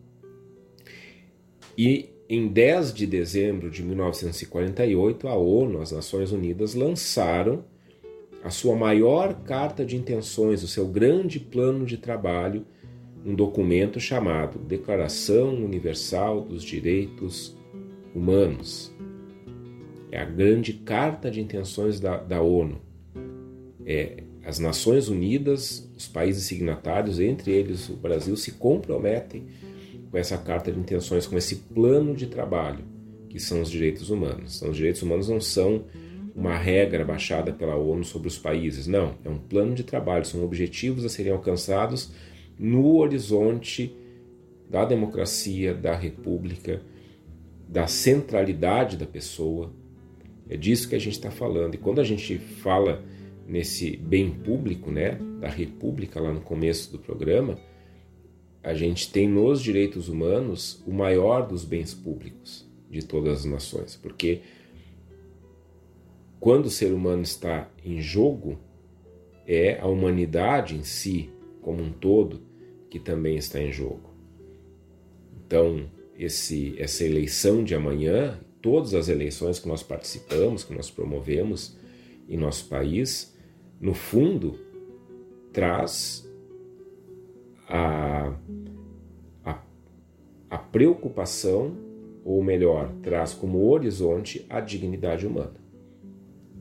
[1.77, 7.63] E em 10 de dezembro de 1948, a ONU, as Nações Unidas, lançaram
[8.43, 12.65] a sua maior carta de intenções, o seu grande plano de trabalho,
[13.25, 17.57] um documento chamado Declaração Universal dos Direitos
[18.13, 18.93] Humanos.
[20.11, 22.79] É a grande carta de intenções da, da ONU.
[23.83, 29.47] É as Nações Unidas, os países signatários, entre eles o Brasil, se comprometem
[30.11, 32.85] com essa carta de intenções, com esse plano de trabalho,
[33.27, 34.57] que são os direitos humanos.
[34.57, 35.85] Então, os direitos humanos não são
[36.35, 39.15] uma regra baixada pela ONU sobre os países, não.
[39.25, 42.11] É um plano de trabalho, são objetivos a serem alcançados
[42.57, 43.95] no horizonte
[44.69, 46.81] da democracia, da república,
[47.67, 49.71] da centralidade da pessoa.
[50.49, 51.75] É disso que a gente está falando.
[51.75, 53.03] E quando a gente fala
[53.47, 57.59] nesse bem público, né, da república lá no começo do programa,
[58.63, 63.95] a gente tem nos direitos humanos o maior dos bens públicos de todas as nações,
[63.95, 64.41] porque
[66.39, 68.57] quando o ser humano está em jogo,
[69.47, 71.29] é a humanidade em si,
[71.65, 72.43] como um todo,
[72.91, 74.13] que também está em jogo.
[75.35, 81.75] Então, esse, essa eleição de amanhã, todas as eleições que nós participamos, que nós promovemos
[82.29, 83.35] em nosso país,
[83.81, 84.59] no fundo,
[85.51, 86.29] traz
[87.67, 88.37] a,
[89.43, 89.63] a,
[90.51, 91.75] a preocupação,
[92.23, 95.59] ou melhor, traz como horizonte a dignidade humana.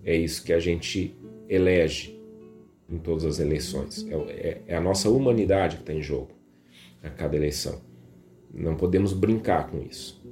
[0.02, 1.14] É isso que a gente
[1.46, 2.18] elege
[2.88, 4.06] em todas as eleições.
[4.08, 6.30] É, é, é a nossa humanidade que está em jogo
[7.02, 7.80] a cada eleição.
[8.52, 10.22] Não podemos brincar com isso.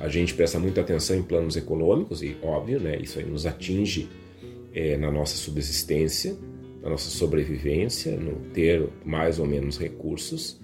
[0.00, 4.08] A gente presta muita atenção em planos econômicos e, óbvio, né, isso aí nos atinge
[4.72, 6.36] é, na nossa subsistência,
[6.82, 10.60] na nossa sobrevivência, no ter mais ou menos recursos,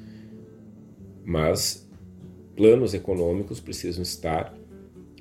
[1.25, 1.89] mas
[2.57, 4.55] planos econômicos precisam estar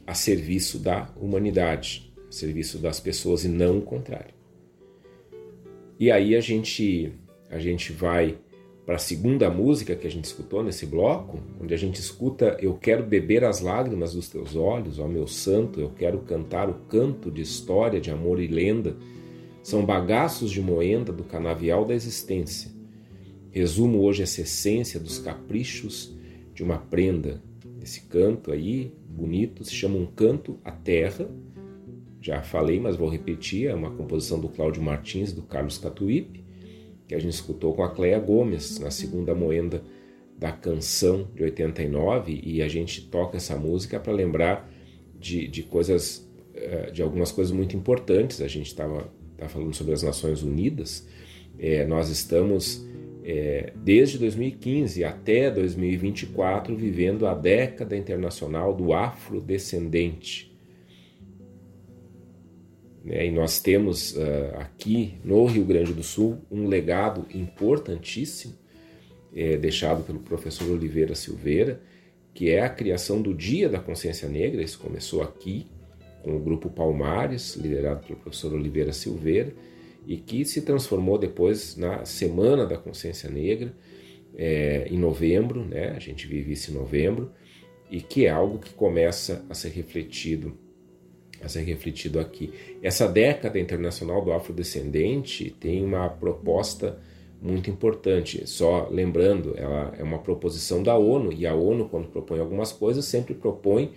[0.05, 4.38] a serviço da humanidade, a serviço das pessoas e não o contrário.
[5.99, 7.11] E aí a gente
[7.49, 8.37] a gente vai
[8.85, 12.75] para a segunda música que a gente escutou nesse bloco, onde a gente escuta Eu
[12.75, 17.29] quero beber as lágrimas dos teus olhos, ó meu santo, eu quero cantar o canto
[17.29, 18.95] de história, de amor e lenda.
[19.61, 22.71] São bagaços de moenda do canavial da existência.
[23.51, 26.15] Resumo hoje essa essência dos caprichos
[26.53, 27.43] de uma prenda.
[27.81, 31.29] Esse canto aí, bonito, se chama Um Canto à Terra.
[32.21, 36.49] Já falei, mas vou repetir, é uma composição do Cláudio Martins do Carlos Catuípe
[37.09, 39.81] que a gente escutou com a Cleia Gomes na segunda moenda
[40.37, 44.71] da canção de 89 e a gente toca essa música para lembrar
[45.19, 48.41] de, de coisas, eh, de algumas coisas muito importantes.
[48.41, 51.07] A gente estava tá falando sobre as Nações Unidas.
[51.57, 52.87] É, nós estamos
[53.23, 60.48] é, desde 2015 até 2024 vivendo a década internacional do afrodescendente.
[63.09, 63.25] Né?
[63.25, 68.53] E nós temos uh, aqui no Rio Grande do Sul um legado importantíssimo
[69.35, 71.81] é, deixado pelo professor Oliveira Silveira,
[72.33, 74.61] que é a criação do Dia da Consciência Negra.
[74.61, 75.67] Isso começou aqui
[76.23, 79.53] com o grupo Palmares, liderado pelo professor Oliveira Silveira,
[80.07, 83.73] e que se transformou depois na Semana da Consciência Negra,
[84.35, 85.89] é, em novembro, né?
[85.89, 87.31] a gente vive isso em novembro,
[87.91, 90.57] e que é algo que começa a ser refletido
[91.43, 92.51] a ser refletido aqui.
[92.81, 96.97] Essa década internacional do afrodescendente tem uma proposta
[97.41, 98.45] muito importante.
[98.47, 103.05] Só lembrando, ela é uma proposição da ONU e a ONU, quando propõe algumas coisas,
[103.05, 103.91] sempre propõe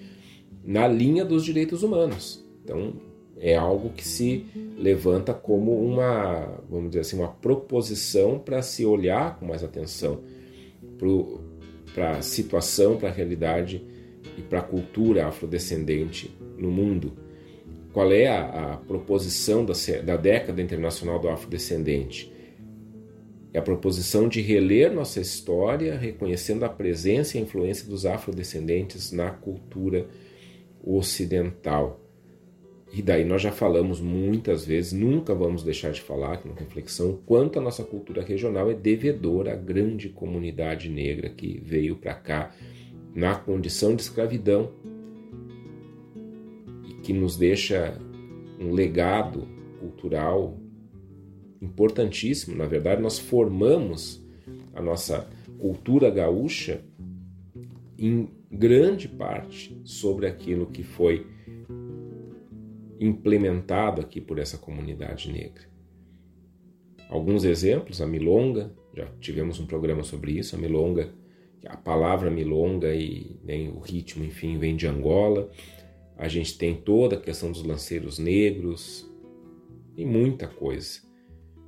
[0.65, 2.45] na linha dos direitos humanos.
[2.65, 2.95] Então,
[3.39, 4.47] é algo que se
[4.79, 10.21] levanta como uma, vamos dizer assim, uma proposição para se olhar com mais atenção
[11.93, 13.85] para a situação, para a realidade
[14.39, 17.13] e para a cultura afrodescendente no mundo
[17.93, 19.75] qual é a, a proposição da,
[20.05, 22.33] da década internacional do afrodescendente?
[23.53, 29.13] É a proposição de reler nossa história, reconhecendo a presença e a influência dos afrodescendentes
[29.13, 30.09] na cultura
[30.83, 32.01] ocidental.
[32.95, 37.19] E daí nós já falamos muitas vezes, nunca vamos deixar de falar aqui na reflexão,
[37.27, 42.55] quanto a nossa cultura regional é devedora à grande comunidade negra que veio para cá
[43.15, 44.73] na condição de escravidão
[47.03, 47.99] que nos deixa
[48.59, 49.49] um legado
[49.81, 50.59] cultural
[51.61, 52.57] importantíssimo.
[52.57, 54.23] Na verdade, nós formamos
[54.75, 55.29] a nossa
[55.59, 56.85] cultura gaúcha
[57.99, 61.27] em grande parte sobre aquilo que foi
[63.01, 65.63] implementado aqui por essa comunidade negra.
[67.09, 71.13] Alguns exemplos, a milonga, já tivemos um programa sobre isso, a milonga,
[71.67, 75.51] a palavra milonga e né, o ritmo, enfim, vem de Angola.
[76.17, 79.11] A gente tem toda a questão dos lanceiros negros
[79.97, 81.01] e muita coisa,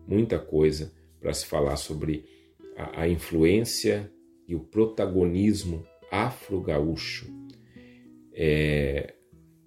[0.06, 2.24] muita coisa para se falar sobre
[2.76, 4.10] a, a influência
[4.46, 7.32] e o protagonismo afro-gaúcho.
[8.32, 9.14] É,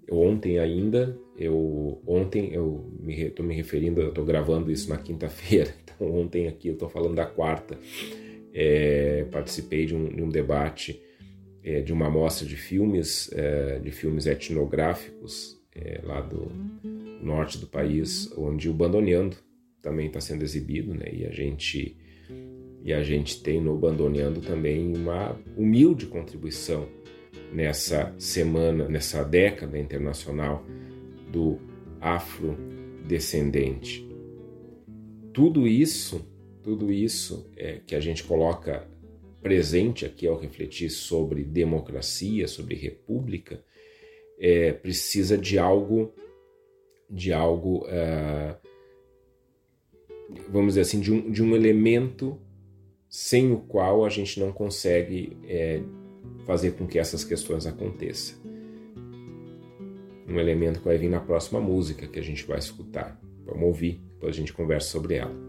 [0.10, 6.12] ontem ainda, eu ontem eu estou me, referindo, eu estou gravando isso na quinta-feira, então
[6.14, 7.78] ontem aqui eu estou falando da quarta.
[8.54, 11.02] É, participei de um, de um debate
[11.68, 16.50] é, de uma amostra de filmes, é, de filmes etnográficos é, lá do
[17.22, 19.36] norte do país, onde o Bandoneando
[19.82, 21.08] também está sendo exibido, né?
[21.12, 21.98] E a gente
[22.84, 26.88] e a gente tem no Bandoneando também uma humilde contribuição
[27.52, 30.66] nessa semana, nessa década internacional
[31.30, 31.60] do
[32.00, 34.08] afrodescendente.
[35.34, 36.26] Tudo isso,
[36.64, 38.88] tudo isso é, que a gente coloca
[39.42, 43.64] presente aqui ao refletir sobre democracia, sobre república,
[44.40, 46.14] é, precisa de algo,
[47.10, 48.56] de algo, é,
[50.50, 52.40] vamos dizer assim, de um, de um elemento
[53.10, 55.82] sem o qual a gente não consegue é,
[56.46, 58.38] fazer com que essas questões aconteçam.
[60.28, 63.20] Um elemento que vai vir na próxima música que a gente vai escutar.
[63.46, 65.47] Vamos ouvir, depois a gente conversa sobre ela.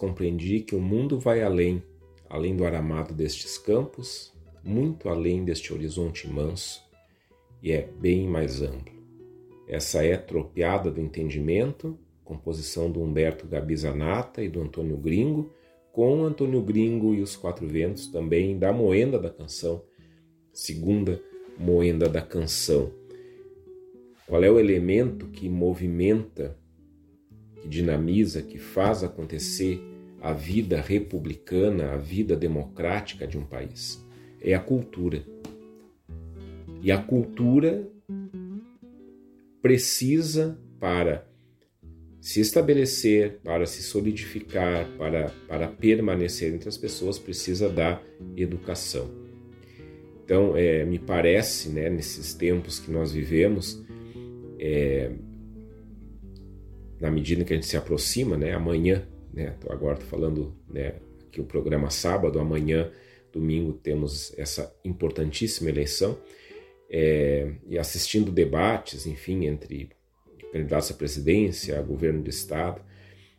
[0.00, 1.82] Compreendi que o mundo vai além,
[2.26, 4.32] além do aramado destes campos,
[4.64, 6.82] muito além deste horizonte manso,
[7.62, 8.98] e é bem mais amplo.
[9.68, 15.52] Essa é Tropiada do Entendimento, composição do Humberto Gabizanata e do Antônio Gringo,
[15.92, 19.84] com Antônio Gringo e os Quatro Ventos, também da Moenda da Canção,
[20.50, 21.22] segunda
[21.58, 22.90] Moenda da Canção.
[24.26, 26.58] Qual é o elemento que movimenta
[27.60, 29.89] que dinamiza, que faz acontecer
[30.20, 34.04] a vida republicana, a vida democrática de um país.
[34.40, 35.24] É a cultura.
[36.82, 37.88] E a cultura
[39.62, 41.26] precisa, para
[42.20, 48.00] se estabelecer, para se solidificar, para, para permanecer entre as pessoas, precisa da
[48.36, 49.10] educação.
[50.24, 53.82] Então, é, me parece, né, nesses tempos que nós vivemos,
[54.58, 55.10] é,
[57.00, 60.94] na medida que a gente se aproxima, né, amanhã, né, agora estou falando né,
[61.30, 62.90] que o programa sábado, amanhã,
[63.32, 66.18] domingo, temos essa importantíssima eleição,
[66.90, 69.90] é, e assistindo debates, enfim, entre
[70.52, 72.82] candidatos à presidência, a governo do Estado,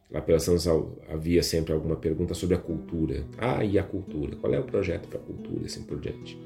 [0.09, 0.67] lá pelas Santos
[1.09, 3.25] havia sempre alguma pergunta sobre a cultura.
[3.37, 4.37] Ah, e a cultura?
[4.37, 6.39] Qual é o projeto para a cultura, assim por diante?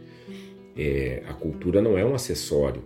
[0.75, 2.83] É, a cultura não é um acessório,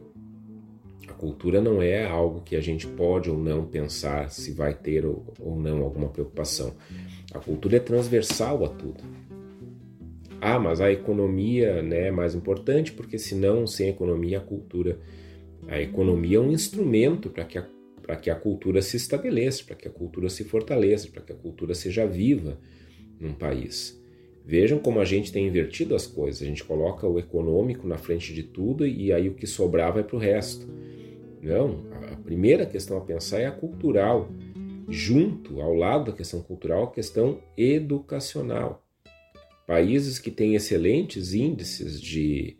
[1.19, 5.35] cultura não é algo que a gente pode ou não pensar se vai ter ou,
[5.57, 6.73] não alguma preocupação.
[7.33, 9.03] A cultura é transversal a tudo.
[10.39, 14.97] Ah, mas a economia né, é mais importante porque senão sem economia a cultura.
[15.67, 17.67] A economia é um instrumento para que a
[18.01, 21.35] para que a cultura se estabeleça, para que a cultura se fortaleça, para que a
[21.35, 22.59] cultura seja viva
[23.19, 24.01] num país.
[24.43, 26.41] Vejam como a gente tem invertido as coisas.
[26.41, 30.03] A gente coloca o econômico na frente de tudo e aí o que sobrar vai
[30.03, 30.67] para o resto.
[31.41, 34.29] Não, a primeira questão a pensar é a cultural.
[34.89, 38.83] Junto, ao lado da questão cultural, a questão educacional.
[39.67, 42.57] Países que têm excelentes índices de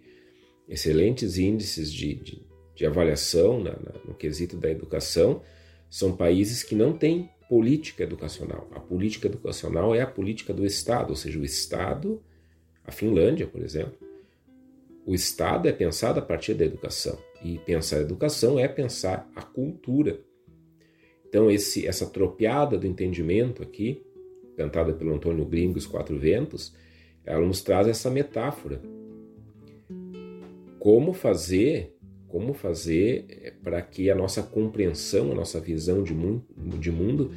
[0.67, 5.41] excelentes índices de, de, de avaliação na, na, no quesito da educação
[5.89, 8.67] são países que não têm política educacional.
[8.71, 12.21] A política educacional é a política do Estado, ou seja, o Estado,
[12.85, 13.97] a Finlândia, por exemplo,
[15.03, 17.17] o Estado é pensado a partir da educação.
[17.43, 20.19] E pensar a educação é pensar a cultura.
[21.27, 24.03] Então, esse, essa tropeada do entendimento aqui,
[24.57, 26.75] cantada pelo Antônio Gringo, Os Quatro Ventos,
[27.23, 28.81] ela nos traz essa metáfora.
[30.79, 31.95] Como fazer,
[32.27, 36.45] como fazer eh, para que a nossa compreensão, a nossa visão de mundo,
[36.79, 37.31] de mundo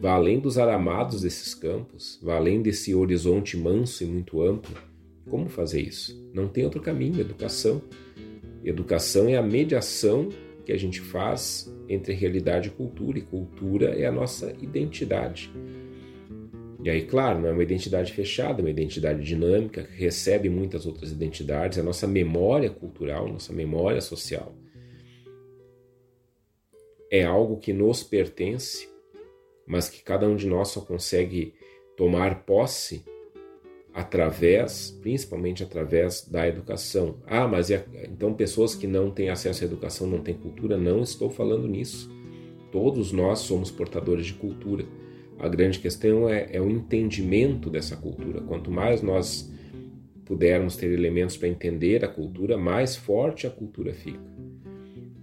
[0.00, 4.74] vá além dos aramados desses campos, vá além desse horizonte manso e muito amplo.
[5.28, 6.30] Como fazer isso?
[6.32, 7.82] Não tem outro caminho, educação
[8.64, 10.30] Educação é a mediação
[10.64, 15.52] que a gente faz entre realidade e cultura, e cultura é a nossa identidade.
[16.82, 20.86] E aí, claro, não é uma identidade fechada, é uma identidade dinâmica que recebe muitas
[20.86, 24.54] outras identidades, é a nossa memória cultural, nossa memória social.
[27.10, 28.88] É algo que nos pertence,
[29.66, 31.54] mas que cada um de nós só consegue
[31.96, 33.04] tomar posse
[33.94, 37.18] através, principalmente através da educação.
[37.24, 40.76] Ah, mas então pessoas que não têm acesso à educação não têm cultura?
[40.76, 42.10] Não estou falando nisso.
[42.72, 44.84] Todos nós somos portadores de cultura.
[45.38, 48.40] A grande questão é, é o entendimento dessa cultura.
[48.40, 49.52] Quanto mais nós
[50.24, 54.34] pudermos ter elementos para entender a cultura, mais forte a cultura fica.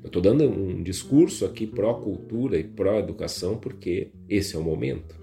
[0.02, 5.19] Eu estou dando um discurso aqui pró-cultura e pró-educação porque esse é o momento.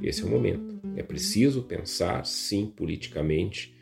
[0.00, 0.79] Esse é o momento.
[0.96, 3.74] É preciso pensar, sim, politicamente,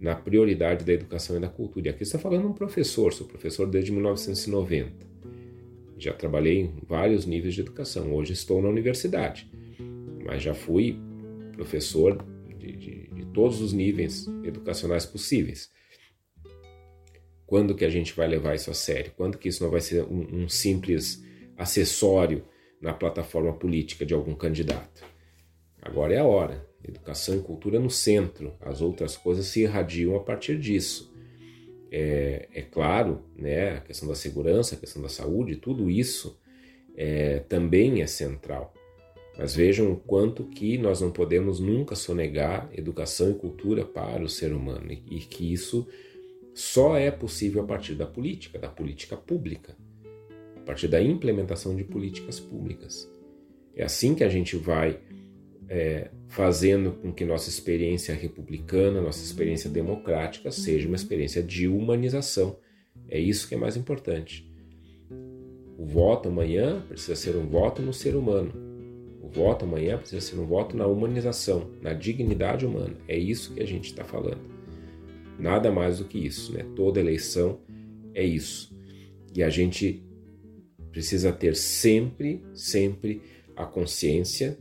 [0.00, 1.88] na prioridade da educação e da cultura.
[1.88, 5.06] E aqui está falando um professor, sou professor desde 1990.
[5.98, 8.12] Já trabalhei em vários níveis de educação.
[8.14, 9.50] Hoje estou na universidade,
[10.24, 10.96] mas já fui
[11.52, 12.24] professor
[12.56, 15.70] de, de, de todos os níveis educacionais possíveis.
[17.44, 19.10] Quando que a gente vai levar isso a sério?
[19.16, 21.24] Quando que isso não vai ser um, um simples
[21.56, 22.44] acessório
[22.80, 25.02] na plataforma política de algum candidato?
[25.82, 26.66] Agora é a hora.
[26.86, 28.54] Educação e cultura no centro.
[28.60, 31.12] As outras coisas se irradiam a partir disso.
[31.90, 36.38] É, é claro, né, a questão da segurança, a questão da saúde, tudo isso
[36.96, 38.74] é, também é central.
[39.38, 44.28] Mas vejam o quanto que nós não podemos nunca sonegar educação e cultura para o
[44.28, 45.86] ser humano e, que isso
[46.52, 49.76] só é possível a partir da política, da política pública,
[50.56, 53.08] a partir da implementação de políticas públicas.
[53.76, 54.98] É assim que a gente vai
[55.68, 62.58] é, fazendo com que nossa experiência republicana, nossa experiência democrática seja uma experiência de humanização.
[63.08, 64.50] É isso que é mais importante.
[65.78, 68.52] O voto amanhã precisa ser um voto no ser humano.
[69.22, 72.96] O voto amanhã precisa ser um voto na humanização, na dignidade humana.
[73.06, 74.40] É isso que a gente está falando.
[75.38, 76.52] Nada mais do que isso.
[76.52, 76.64] Né?
[76.74, 77.60] Toda eleição
[78.14, 78.76] é isso.
[79.34, 80.02] E a gente
[80.90, 83.22] precisa ter sempre, sempre
[83.54, 84.58] a consciência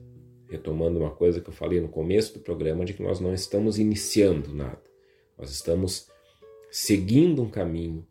[0.50, 3.78] retomando uma coisa que eu falei no começo do programa, de que nós não estamos
[3.78, 4.82] iniciando nada.
[5.38, 6.08] Nós estamos
[6.72, 8.06] seguindo um caminho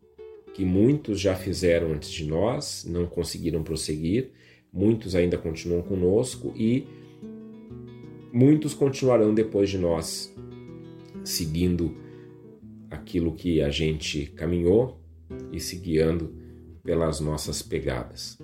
[0.54, 4.30] que muitos já fizeram antes de nós, não conseguiram prosseguir,
[4.72, 6.86] muitos ainda continuam conosco e
[8.32, 10.34] muitos continuarão depois de nós,
[11.24, 11.94] seguindo
[12.90, 15.00] aquilo que a gente caminhou
[15.52, 16.34] e se guiando
[16.82, 18.38] pelas nossas pegadas.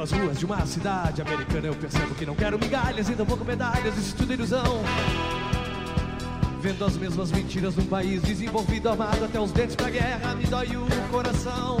[0.00, 3.96] Pelas ruas de uma cidade americana eu percebo que não quero migalhas e tampouco medalhas,
[3.98, 4.82] isso tudo é ilusão.
[6.60, 10.68] Vendo as mesmas mentiras num país desenvolvido, armado até os dentes pra guerra, me dói
[10.68, 11.76] o coração.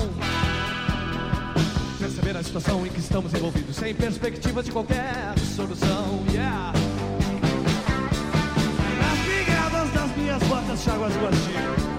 [1.98, 6.72] Perceber a situação em que estamos envolvidos, sem perspectiva de qualquer solução, yeah.
[9.00, 11.89] Nas pegadas das minhas botas, chago as ruas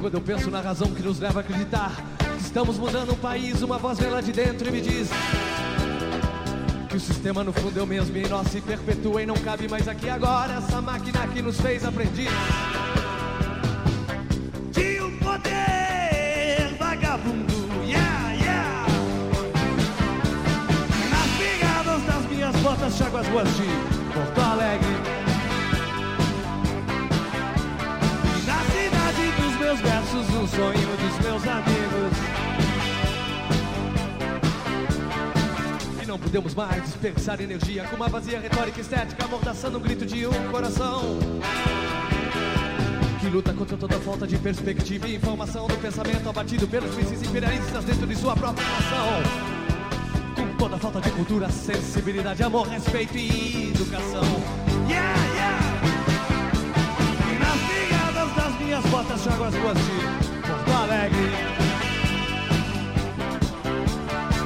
[0.00, 1.92] quando eu penso na razão que nos leva a acreditar
[2.38, 5.10] que estamos mudando o país, uma voz vem lá de dentro e me diz.
[6.88, 9.68] Que o sistema no fundo é o mesmo e nós se perpetua e não cabe
[9.68, 12.30] mais aqui agora essa máquina que nos fez aprendiz.
[14.72, 17.52] De um poder vagabundo,
[17.84, 18.86] yeah, yeah.
[21.10, 24.99] Nas pegadas das minhas botas, chago as ruas de Porto Alegre.
[29.70, 32.12] Meus versos, um sonho dos meus amigos.
[36.02, 40.26] E não podemos mais desperdiçar energia com uma vazia retórica estética, amordaçando um grito de
[40.26, 41.18] um coração.
[43.20, 47.84] Que luta contra toda falta de perspectiva e informação do pensamento abatido pelos mísseis imperialistas
[47.84, 49.22] dentro de sua própria nação.
[50.34, 54.24] Com toda falta de cultura, sensibilidade, amor, respeito e educação.
[58.80, 61.18] transporta as águas ruas de Porto Alegre.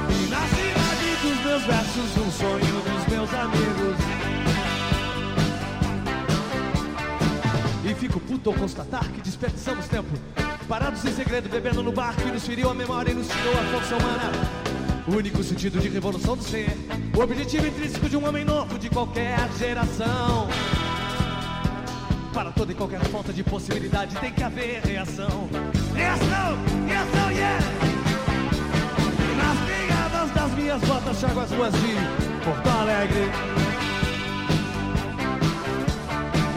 [0.09, 3.97] E na cidade dos meus versos, um sonho dos meus amigos.
[7.85, 10.09] E fico puto ao constatar que desperdiçamos tempo.
[10.67, 13.63] Parados em segredo, bebendo no bar que nos feriu a memória e nos tirou a
[13.71, 14.31] força humana.
[15.07, 16.75] O único sentido de revolução do ser.
[17.15, 20.47] O objetivo intrínseco de um homem novo de qualquer geração.
[22.35, 25.47] Para toda e qualquer falta de possibilidade tem que haver reação.
[25.95, 27.65] Reação, reação, yeah!
[29.37, 31.95] Nas pegadas das minhas botas, chago as ruas de
[32.43, 33.31] Porto Alegre.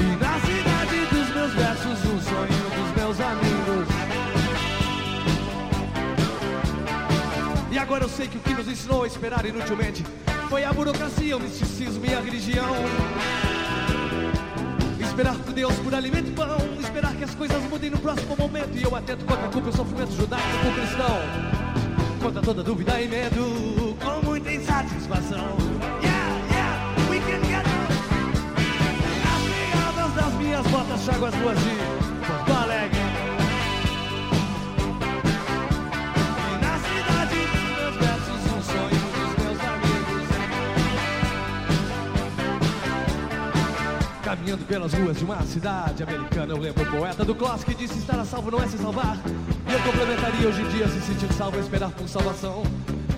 [0.01, 3.89] E na cidade dos meus versos, um sonho dos meus amigos.
[7.71, 10.05] E agora eu sei que o que nos ensinou a esperar inutilmente
[10.49, 12.75] foi a burocracia, o misticismo e a religião.
[15.19, 18.79] Esperar por Deus por alimento e pão, esperar que as coisas mudem no próximo momento.
[18.79, 21.19] E eu atento contra a culpa e o sofrimento judaico por cristão.
[22.23, 25.57] Contra toda dúvida e medo, com muita insatisfação.
[26.01, 27.67] Yeah, yeah, we can get
[29.25, 31.59] Nas pegadas das minhas botas, chago as ruas
[44.29, 47.99] Caminhando pelas ruas de uma cidade americana, eu lembro o poeta do Kloss que disse
[47.99, 49.17] estar a salvo não é se salvar.
[49.67, 52.63] E eu complementaria hoje em dia se sentir salvo é esperar por salvação.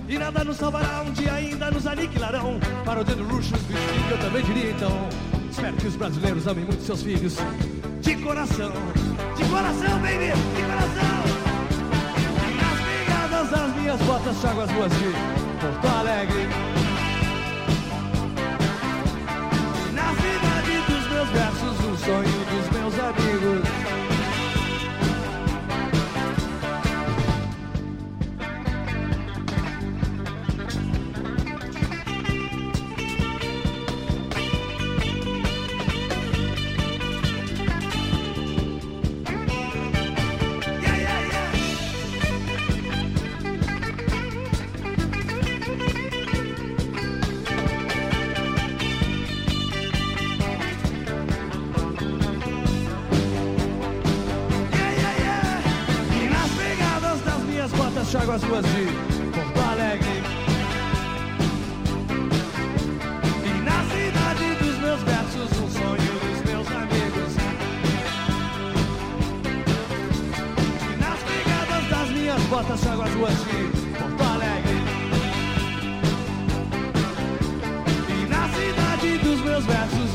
[0.07, 2.57] E nada nos salvará, um dia ainda nos aniquilarão.
[2.85, 5.09] Parodiando Russians Beat, eu também diria então.
[5.51, 7.35] Espero que os brasileiros amem muito seus filhos.
[7.99, 8.71] De coração,
[9.35, 11.23] de coração, baby, de coração.
[12.55, 15.11] Nas pegadas das minhas botas, chago as ruas de
[15.59, 16.70] Porto Alegre.
[21.21, 24.10] Meus versos, um sonho dos meus amigos.
[72.61, 74.77] Botas, chago as ruas de Porto Alegre.
[78.09, 80.10] E na cidade dos meus versos,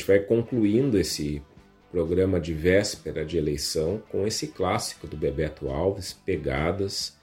[0.00, 1.42] gente vai concluindo esse
[1.92, 7.18] programa de véspera de eleição com esse clássico do Bebeto Alves, Pegadas,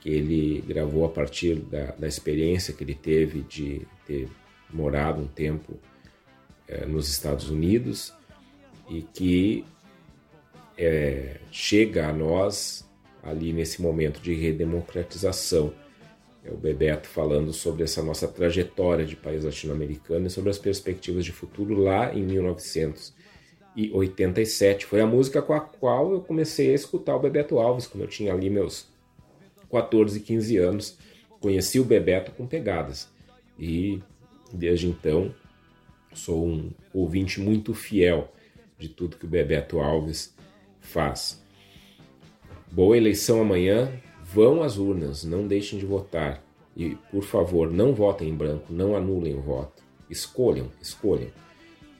[0.00, 4.28] que ele gravou a partir da, da experiência que ele teve de ter
[4.72, 5.78] morado um tempo
[6.66, 8.14] eh, nos Estados Unidos
[8.88, 9.64] e que
[10.78, 12.88] eh, chega a nós
[13.22, 15.74] ali nesse momento de redemocratização.
[16.44, 21.24] É o Bebeto falando sobre essa nossa trajetória de país latino-americano e sobre as perspectivas
[21.24, 24.84] de futuro lá em 1987.
[24.84, 28.08] Foi a música com a qual eu comecei a escutar o Bebeto Alves, quando eu
[28.08, 28.86] tinha ali meus
[29.70, 30.98] 14, 15 anos.
[31.40, 33.08] Conheci o Bebeto com pegadas.
[33.58, 34.02] E
[34.52, 35.34] desde então
[36.12, 38.30] sou um ouvinte muito fiel
[38.78, 40.34] de tudo que o Bebeto Alves
[40.80, 41.42] faz.
[42.70, 43.90] Boa eleição amanhã.
[44.34, 46.42] Vão às urnas, não deixem de votar.
[46.76, 49.80] E, por favor, não votem em branco, não anulem o voto.
[50.10, 51.30] Escolham, escolham.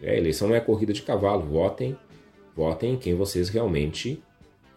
[0.03, 1.45] É, eleição não é corrida de cavalo.
[1.45, 1.97] Votem,
[2.57, 4.21] votem em quem vocês realmente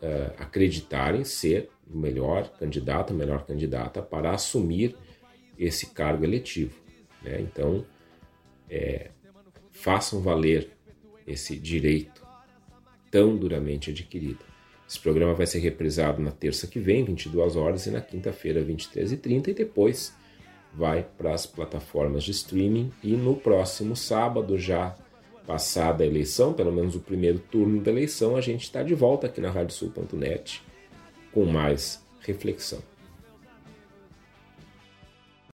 [0.04, 4.96] uh, acreditarem ser o melhor candidato, a melhor candidata para assumir
[5.58, 6.80] esse cargo eletivo.
[7.24, 7.42] Né?
[7.42, 7.84] Então,
[8.70, 9.10] é,
[9.72, 10.70] façam valer
[11.26, 12.24] esse direito
[13.10, 14.46] tão duramente adquirido.
[14.88, 19.50] Esse programa vai ser reprisado na terça que vem, 22 horas, e na quinta-feira, 23h30,
[19.50, 20.16] e depois
[20.74, 22.92] vai para as plataformas de streaming.
[23.04, 24.96] E no próximo sábado, já
[25.46, 29.28] passada a eleição, pelo menos o primeiro turno da eleição, a gente está de volta
[29.28, 30.62] aqui na radiosul.net
[31.32, 32.80] com mais reflexão.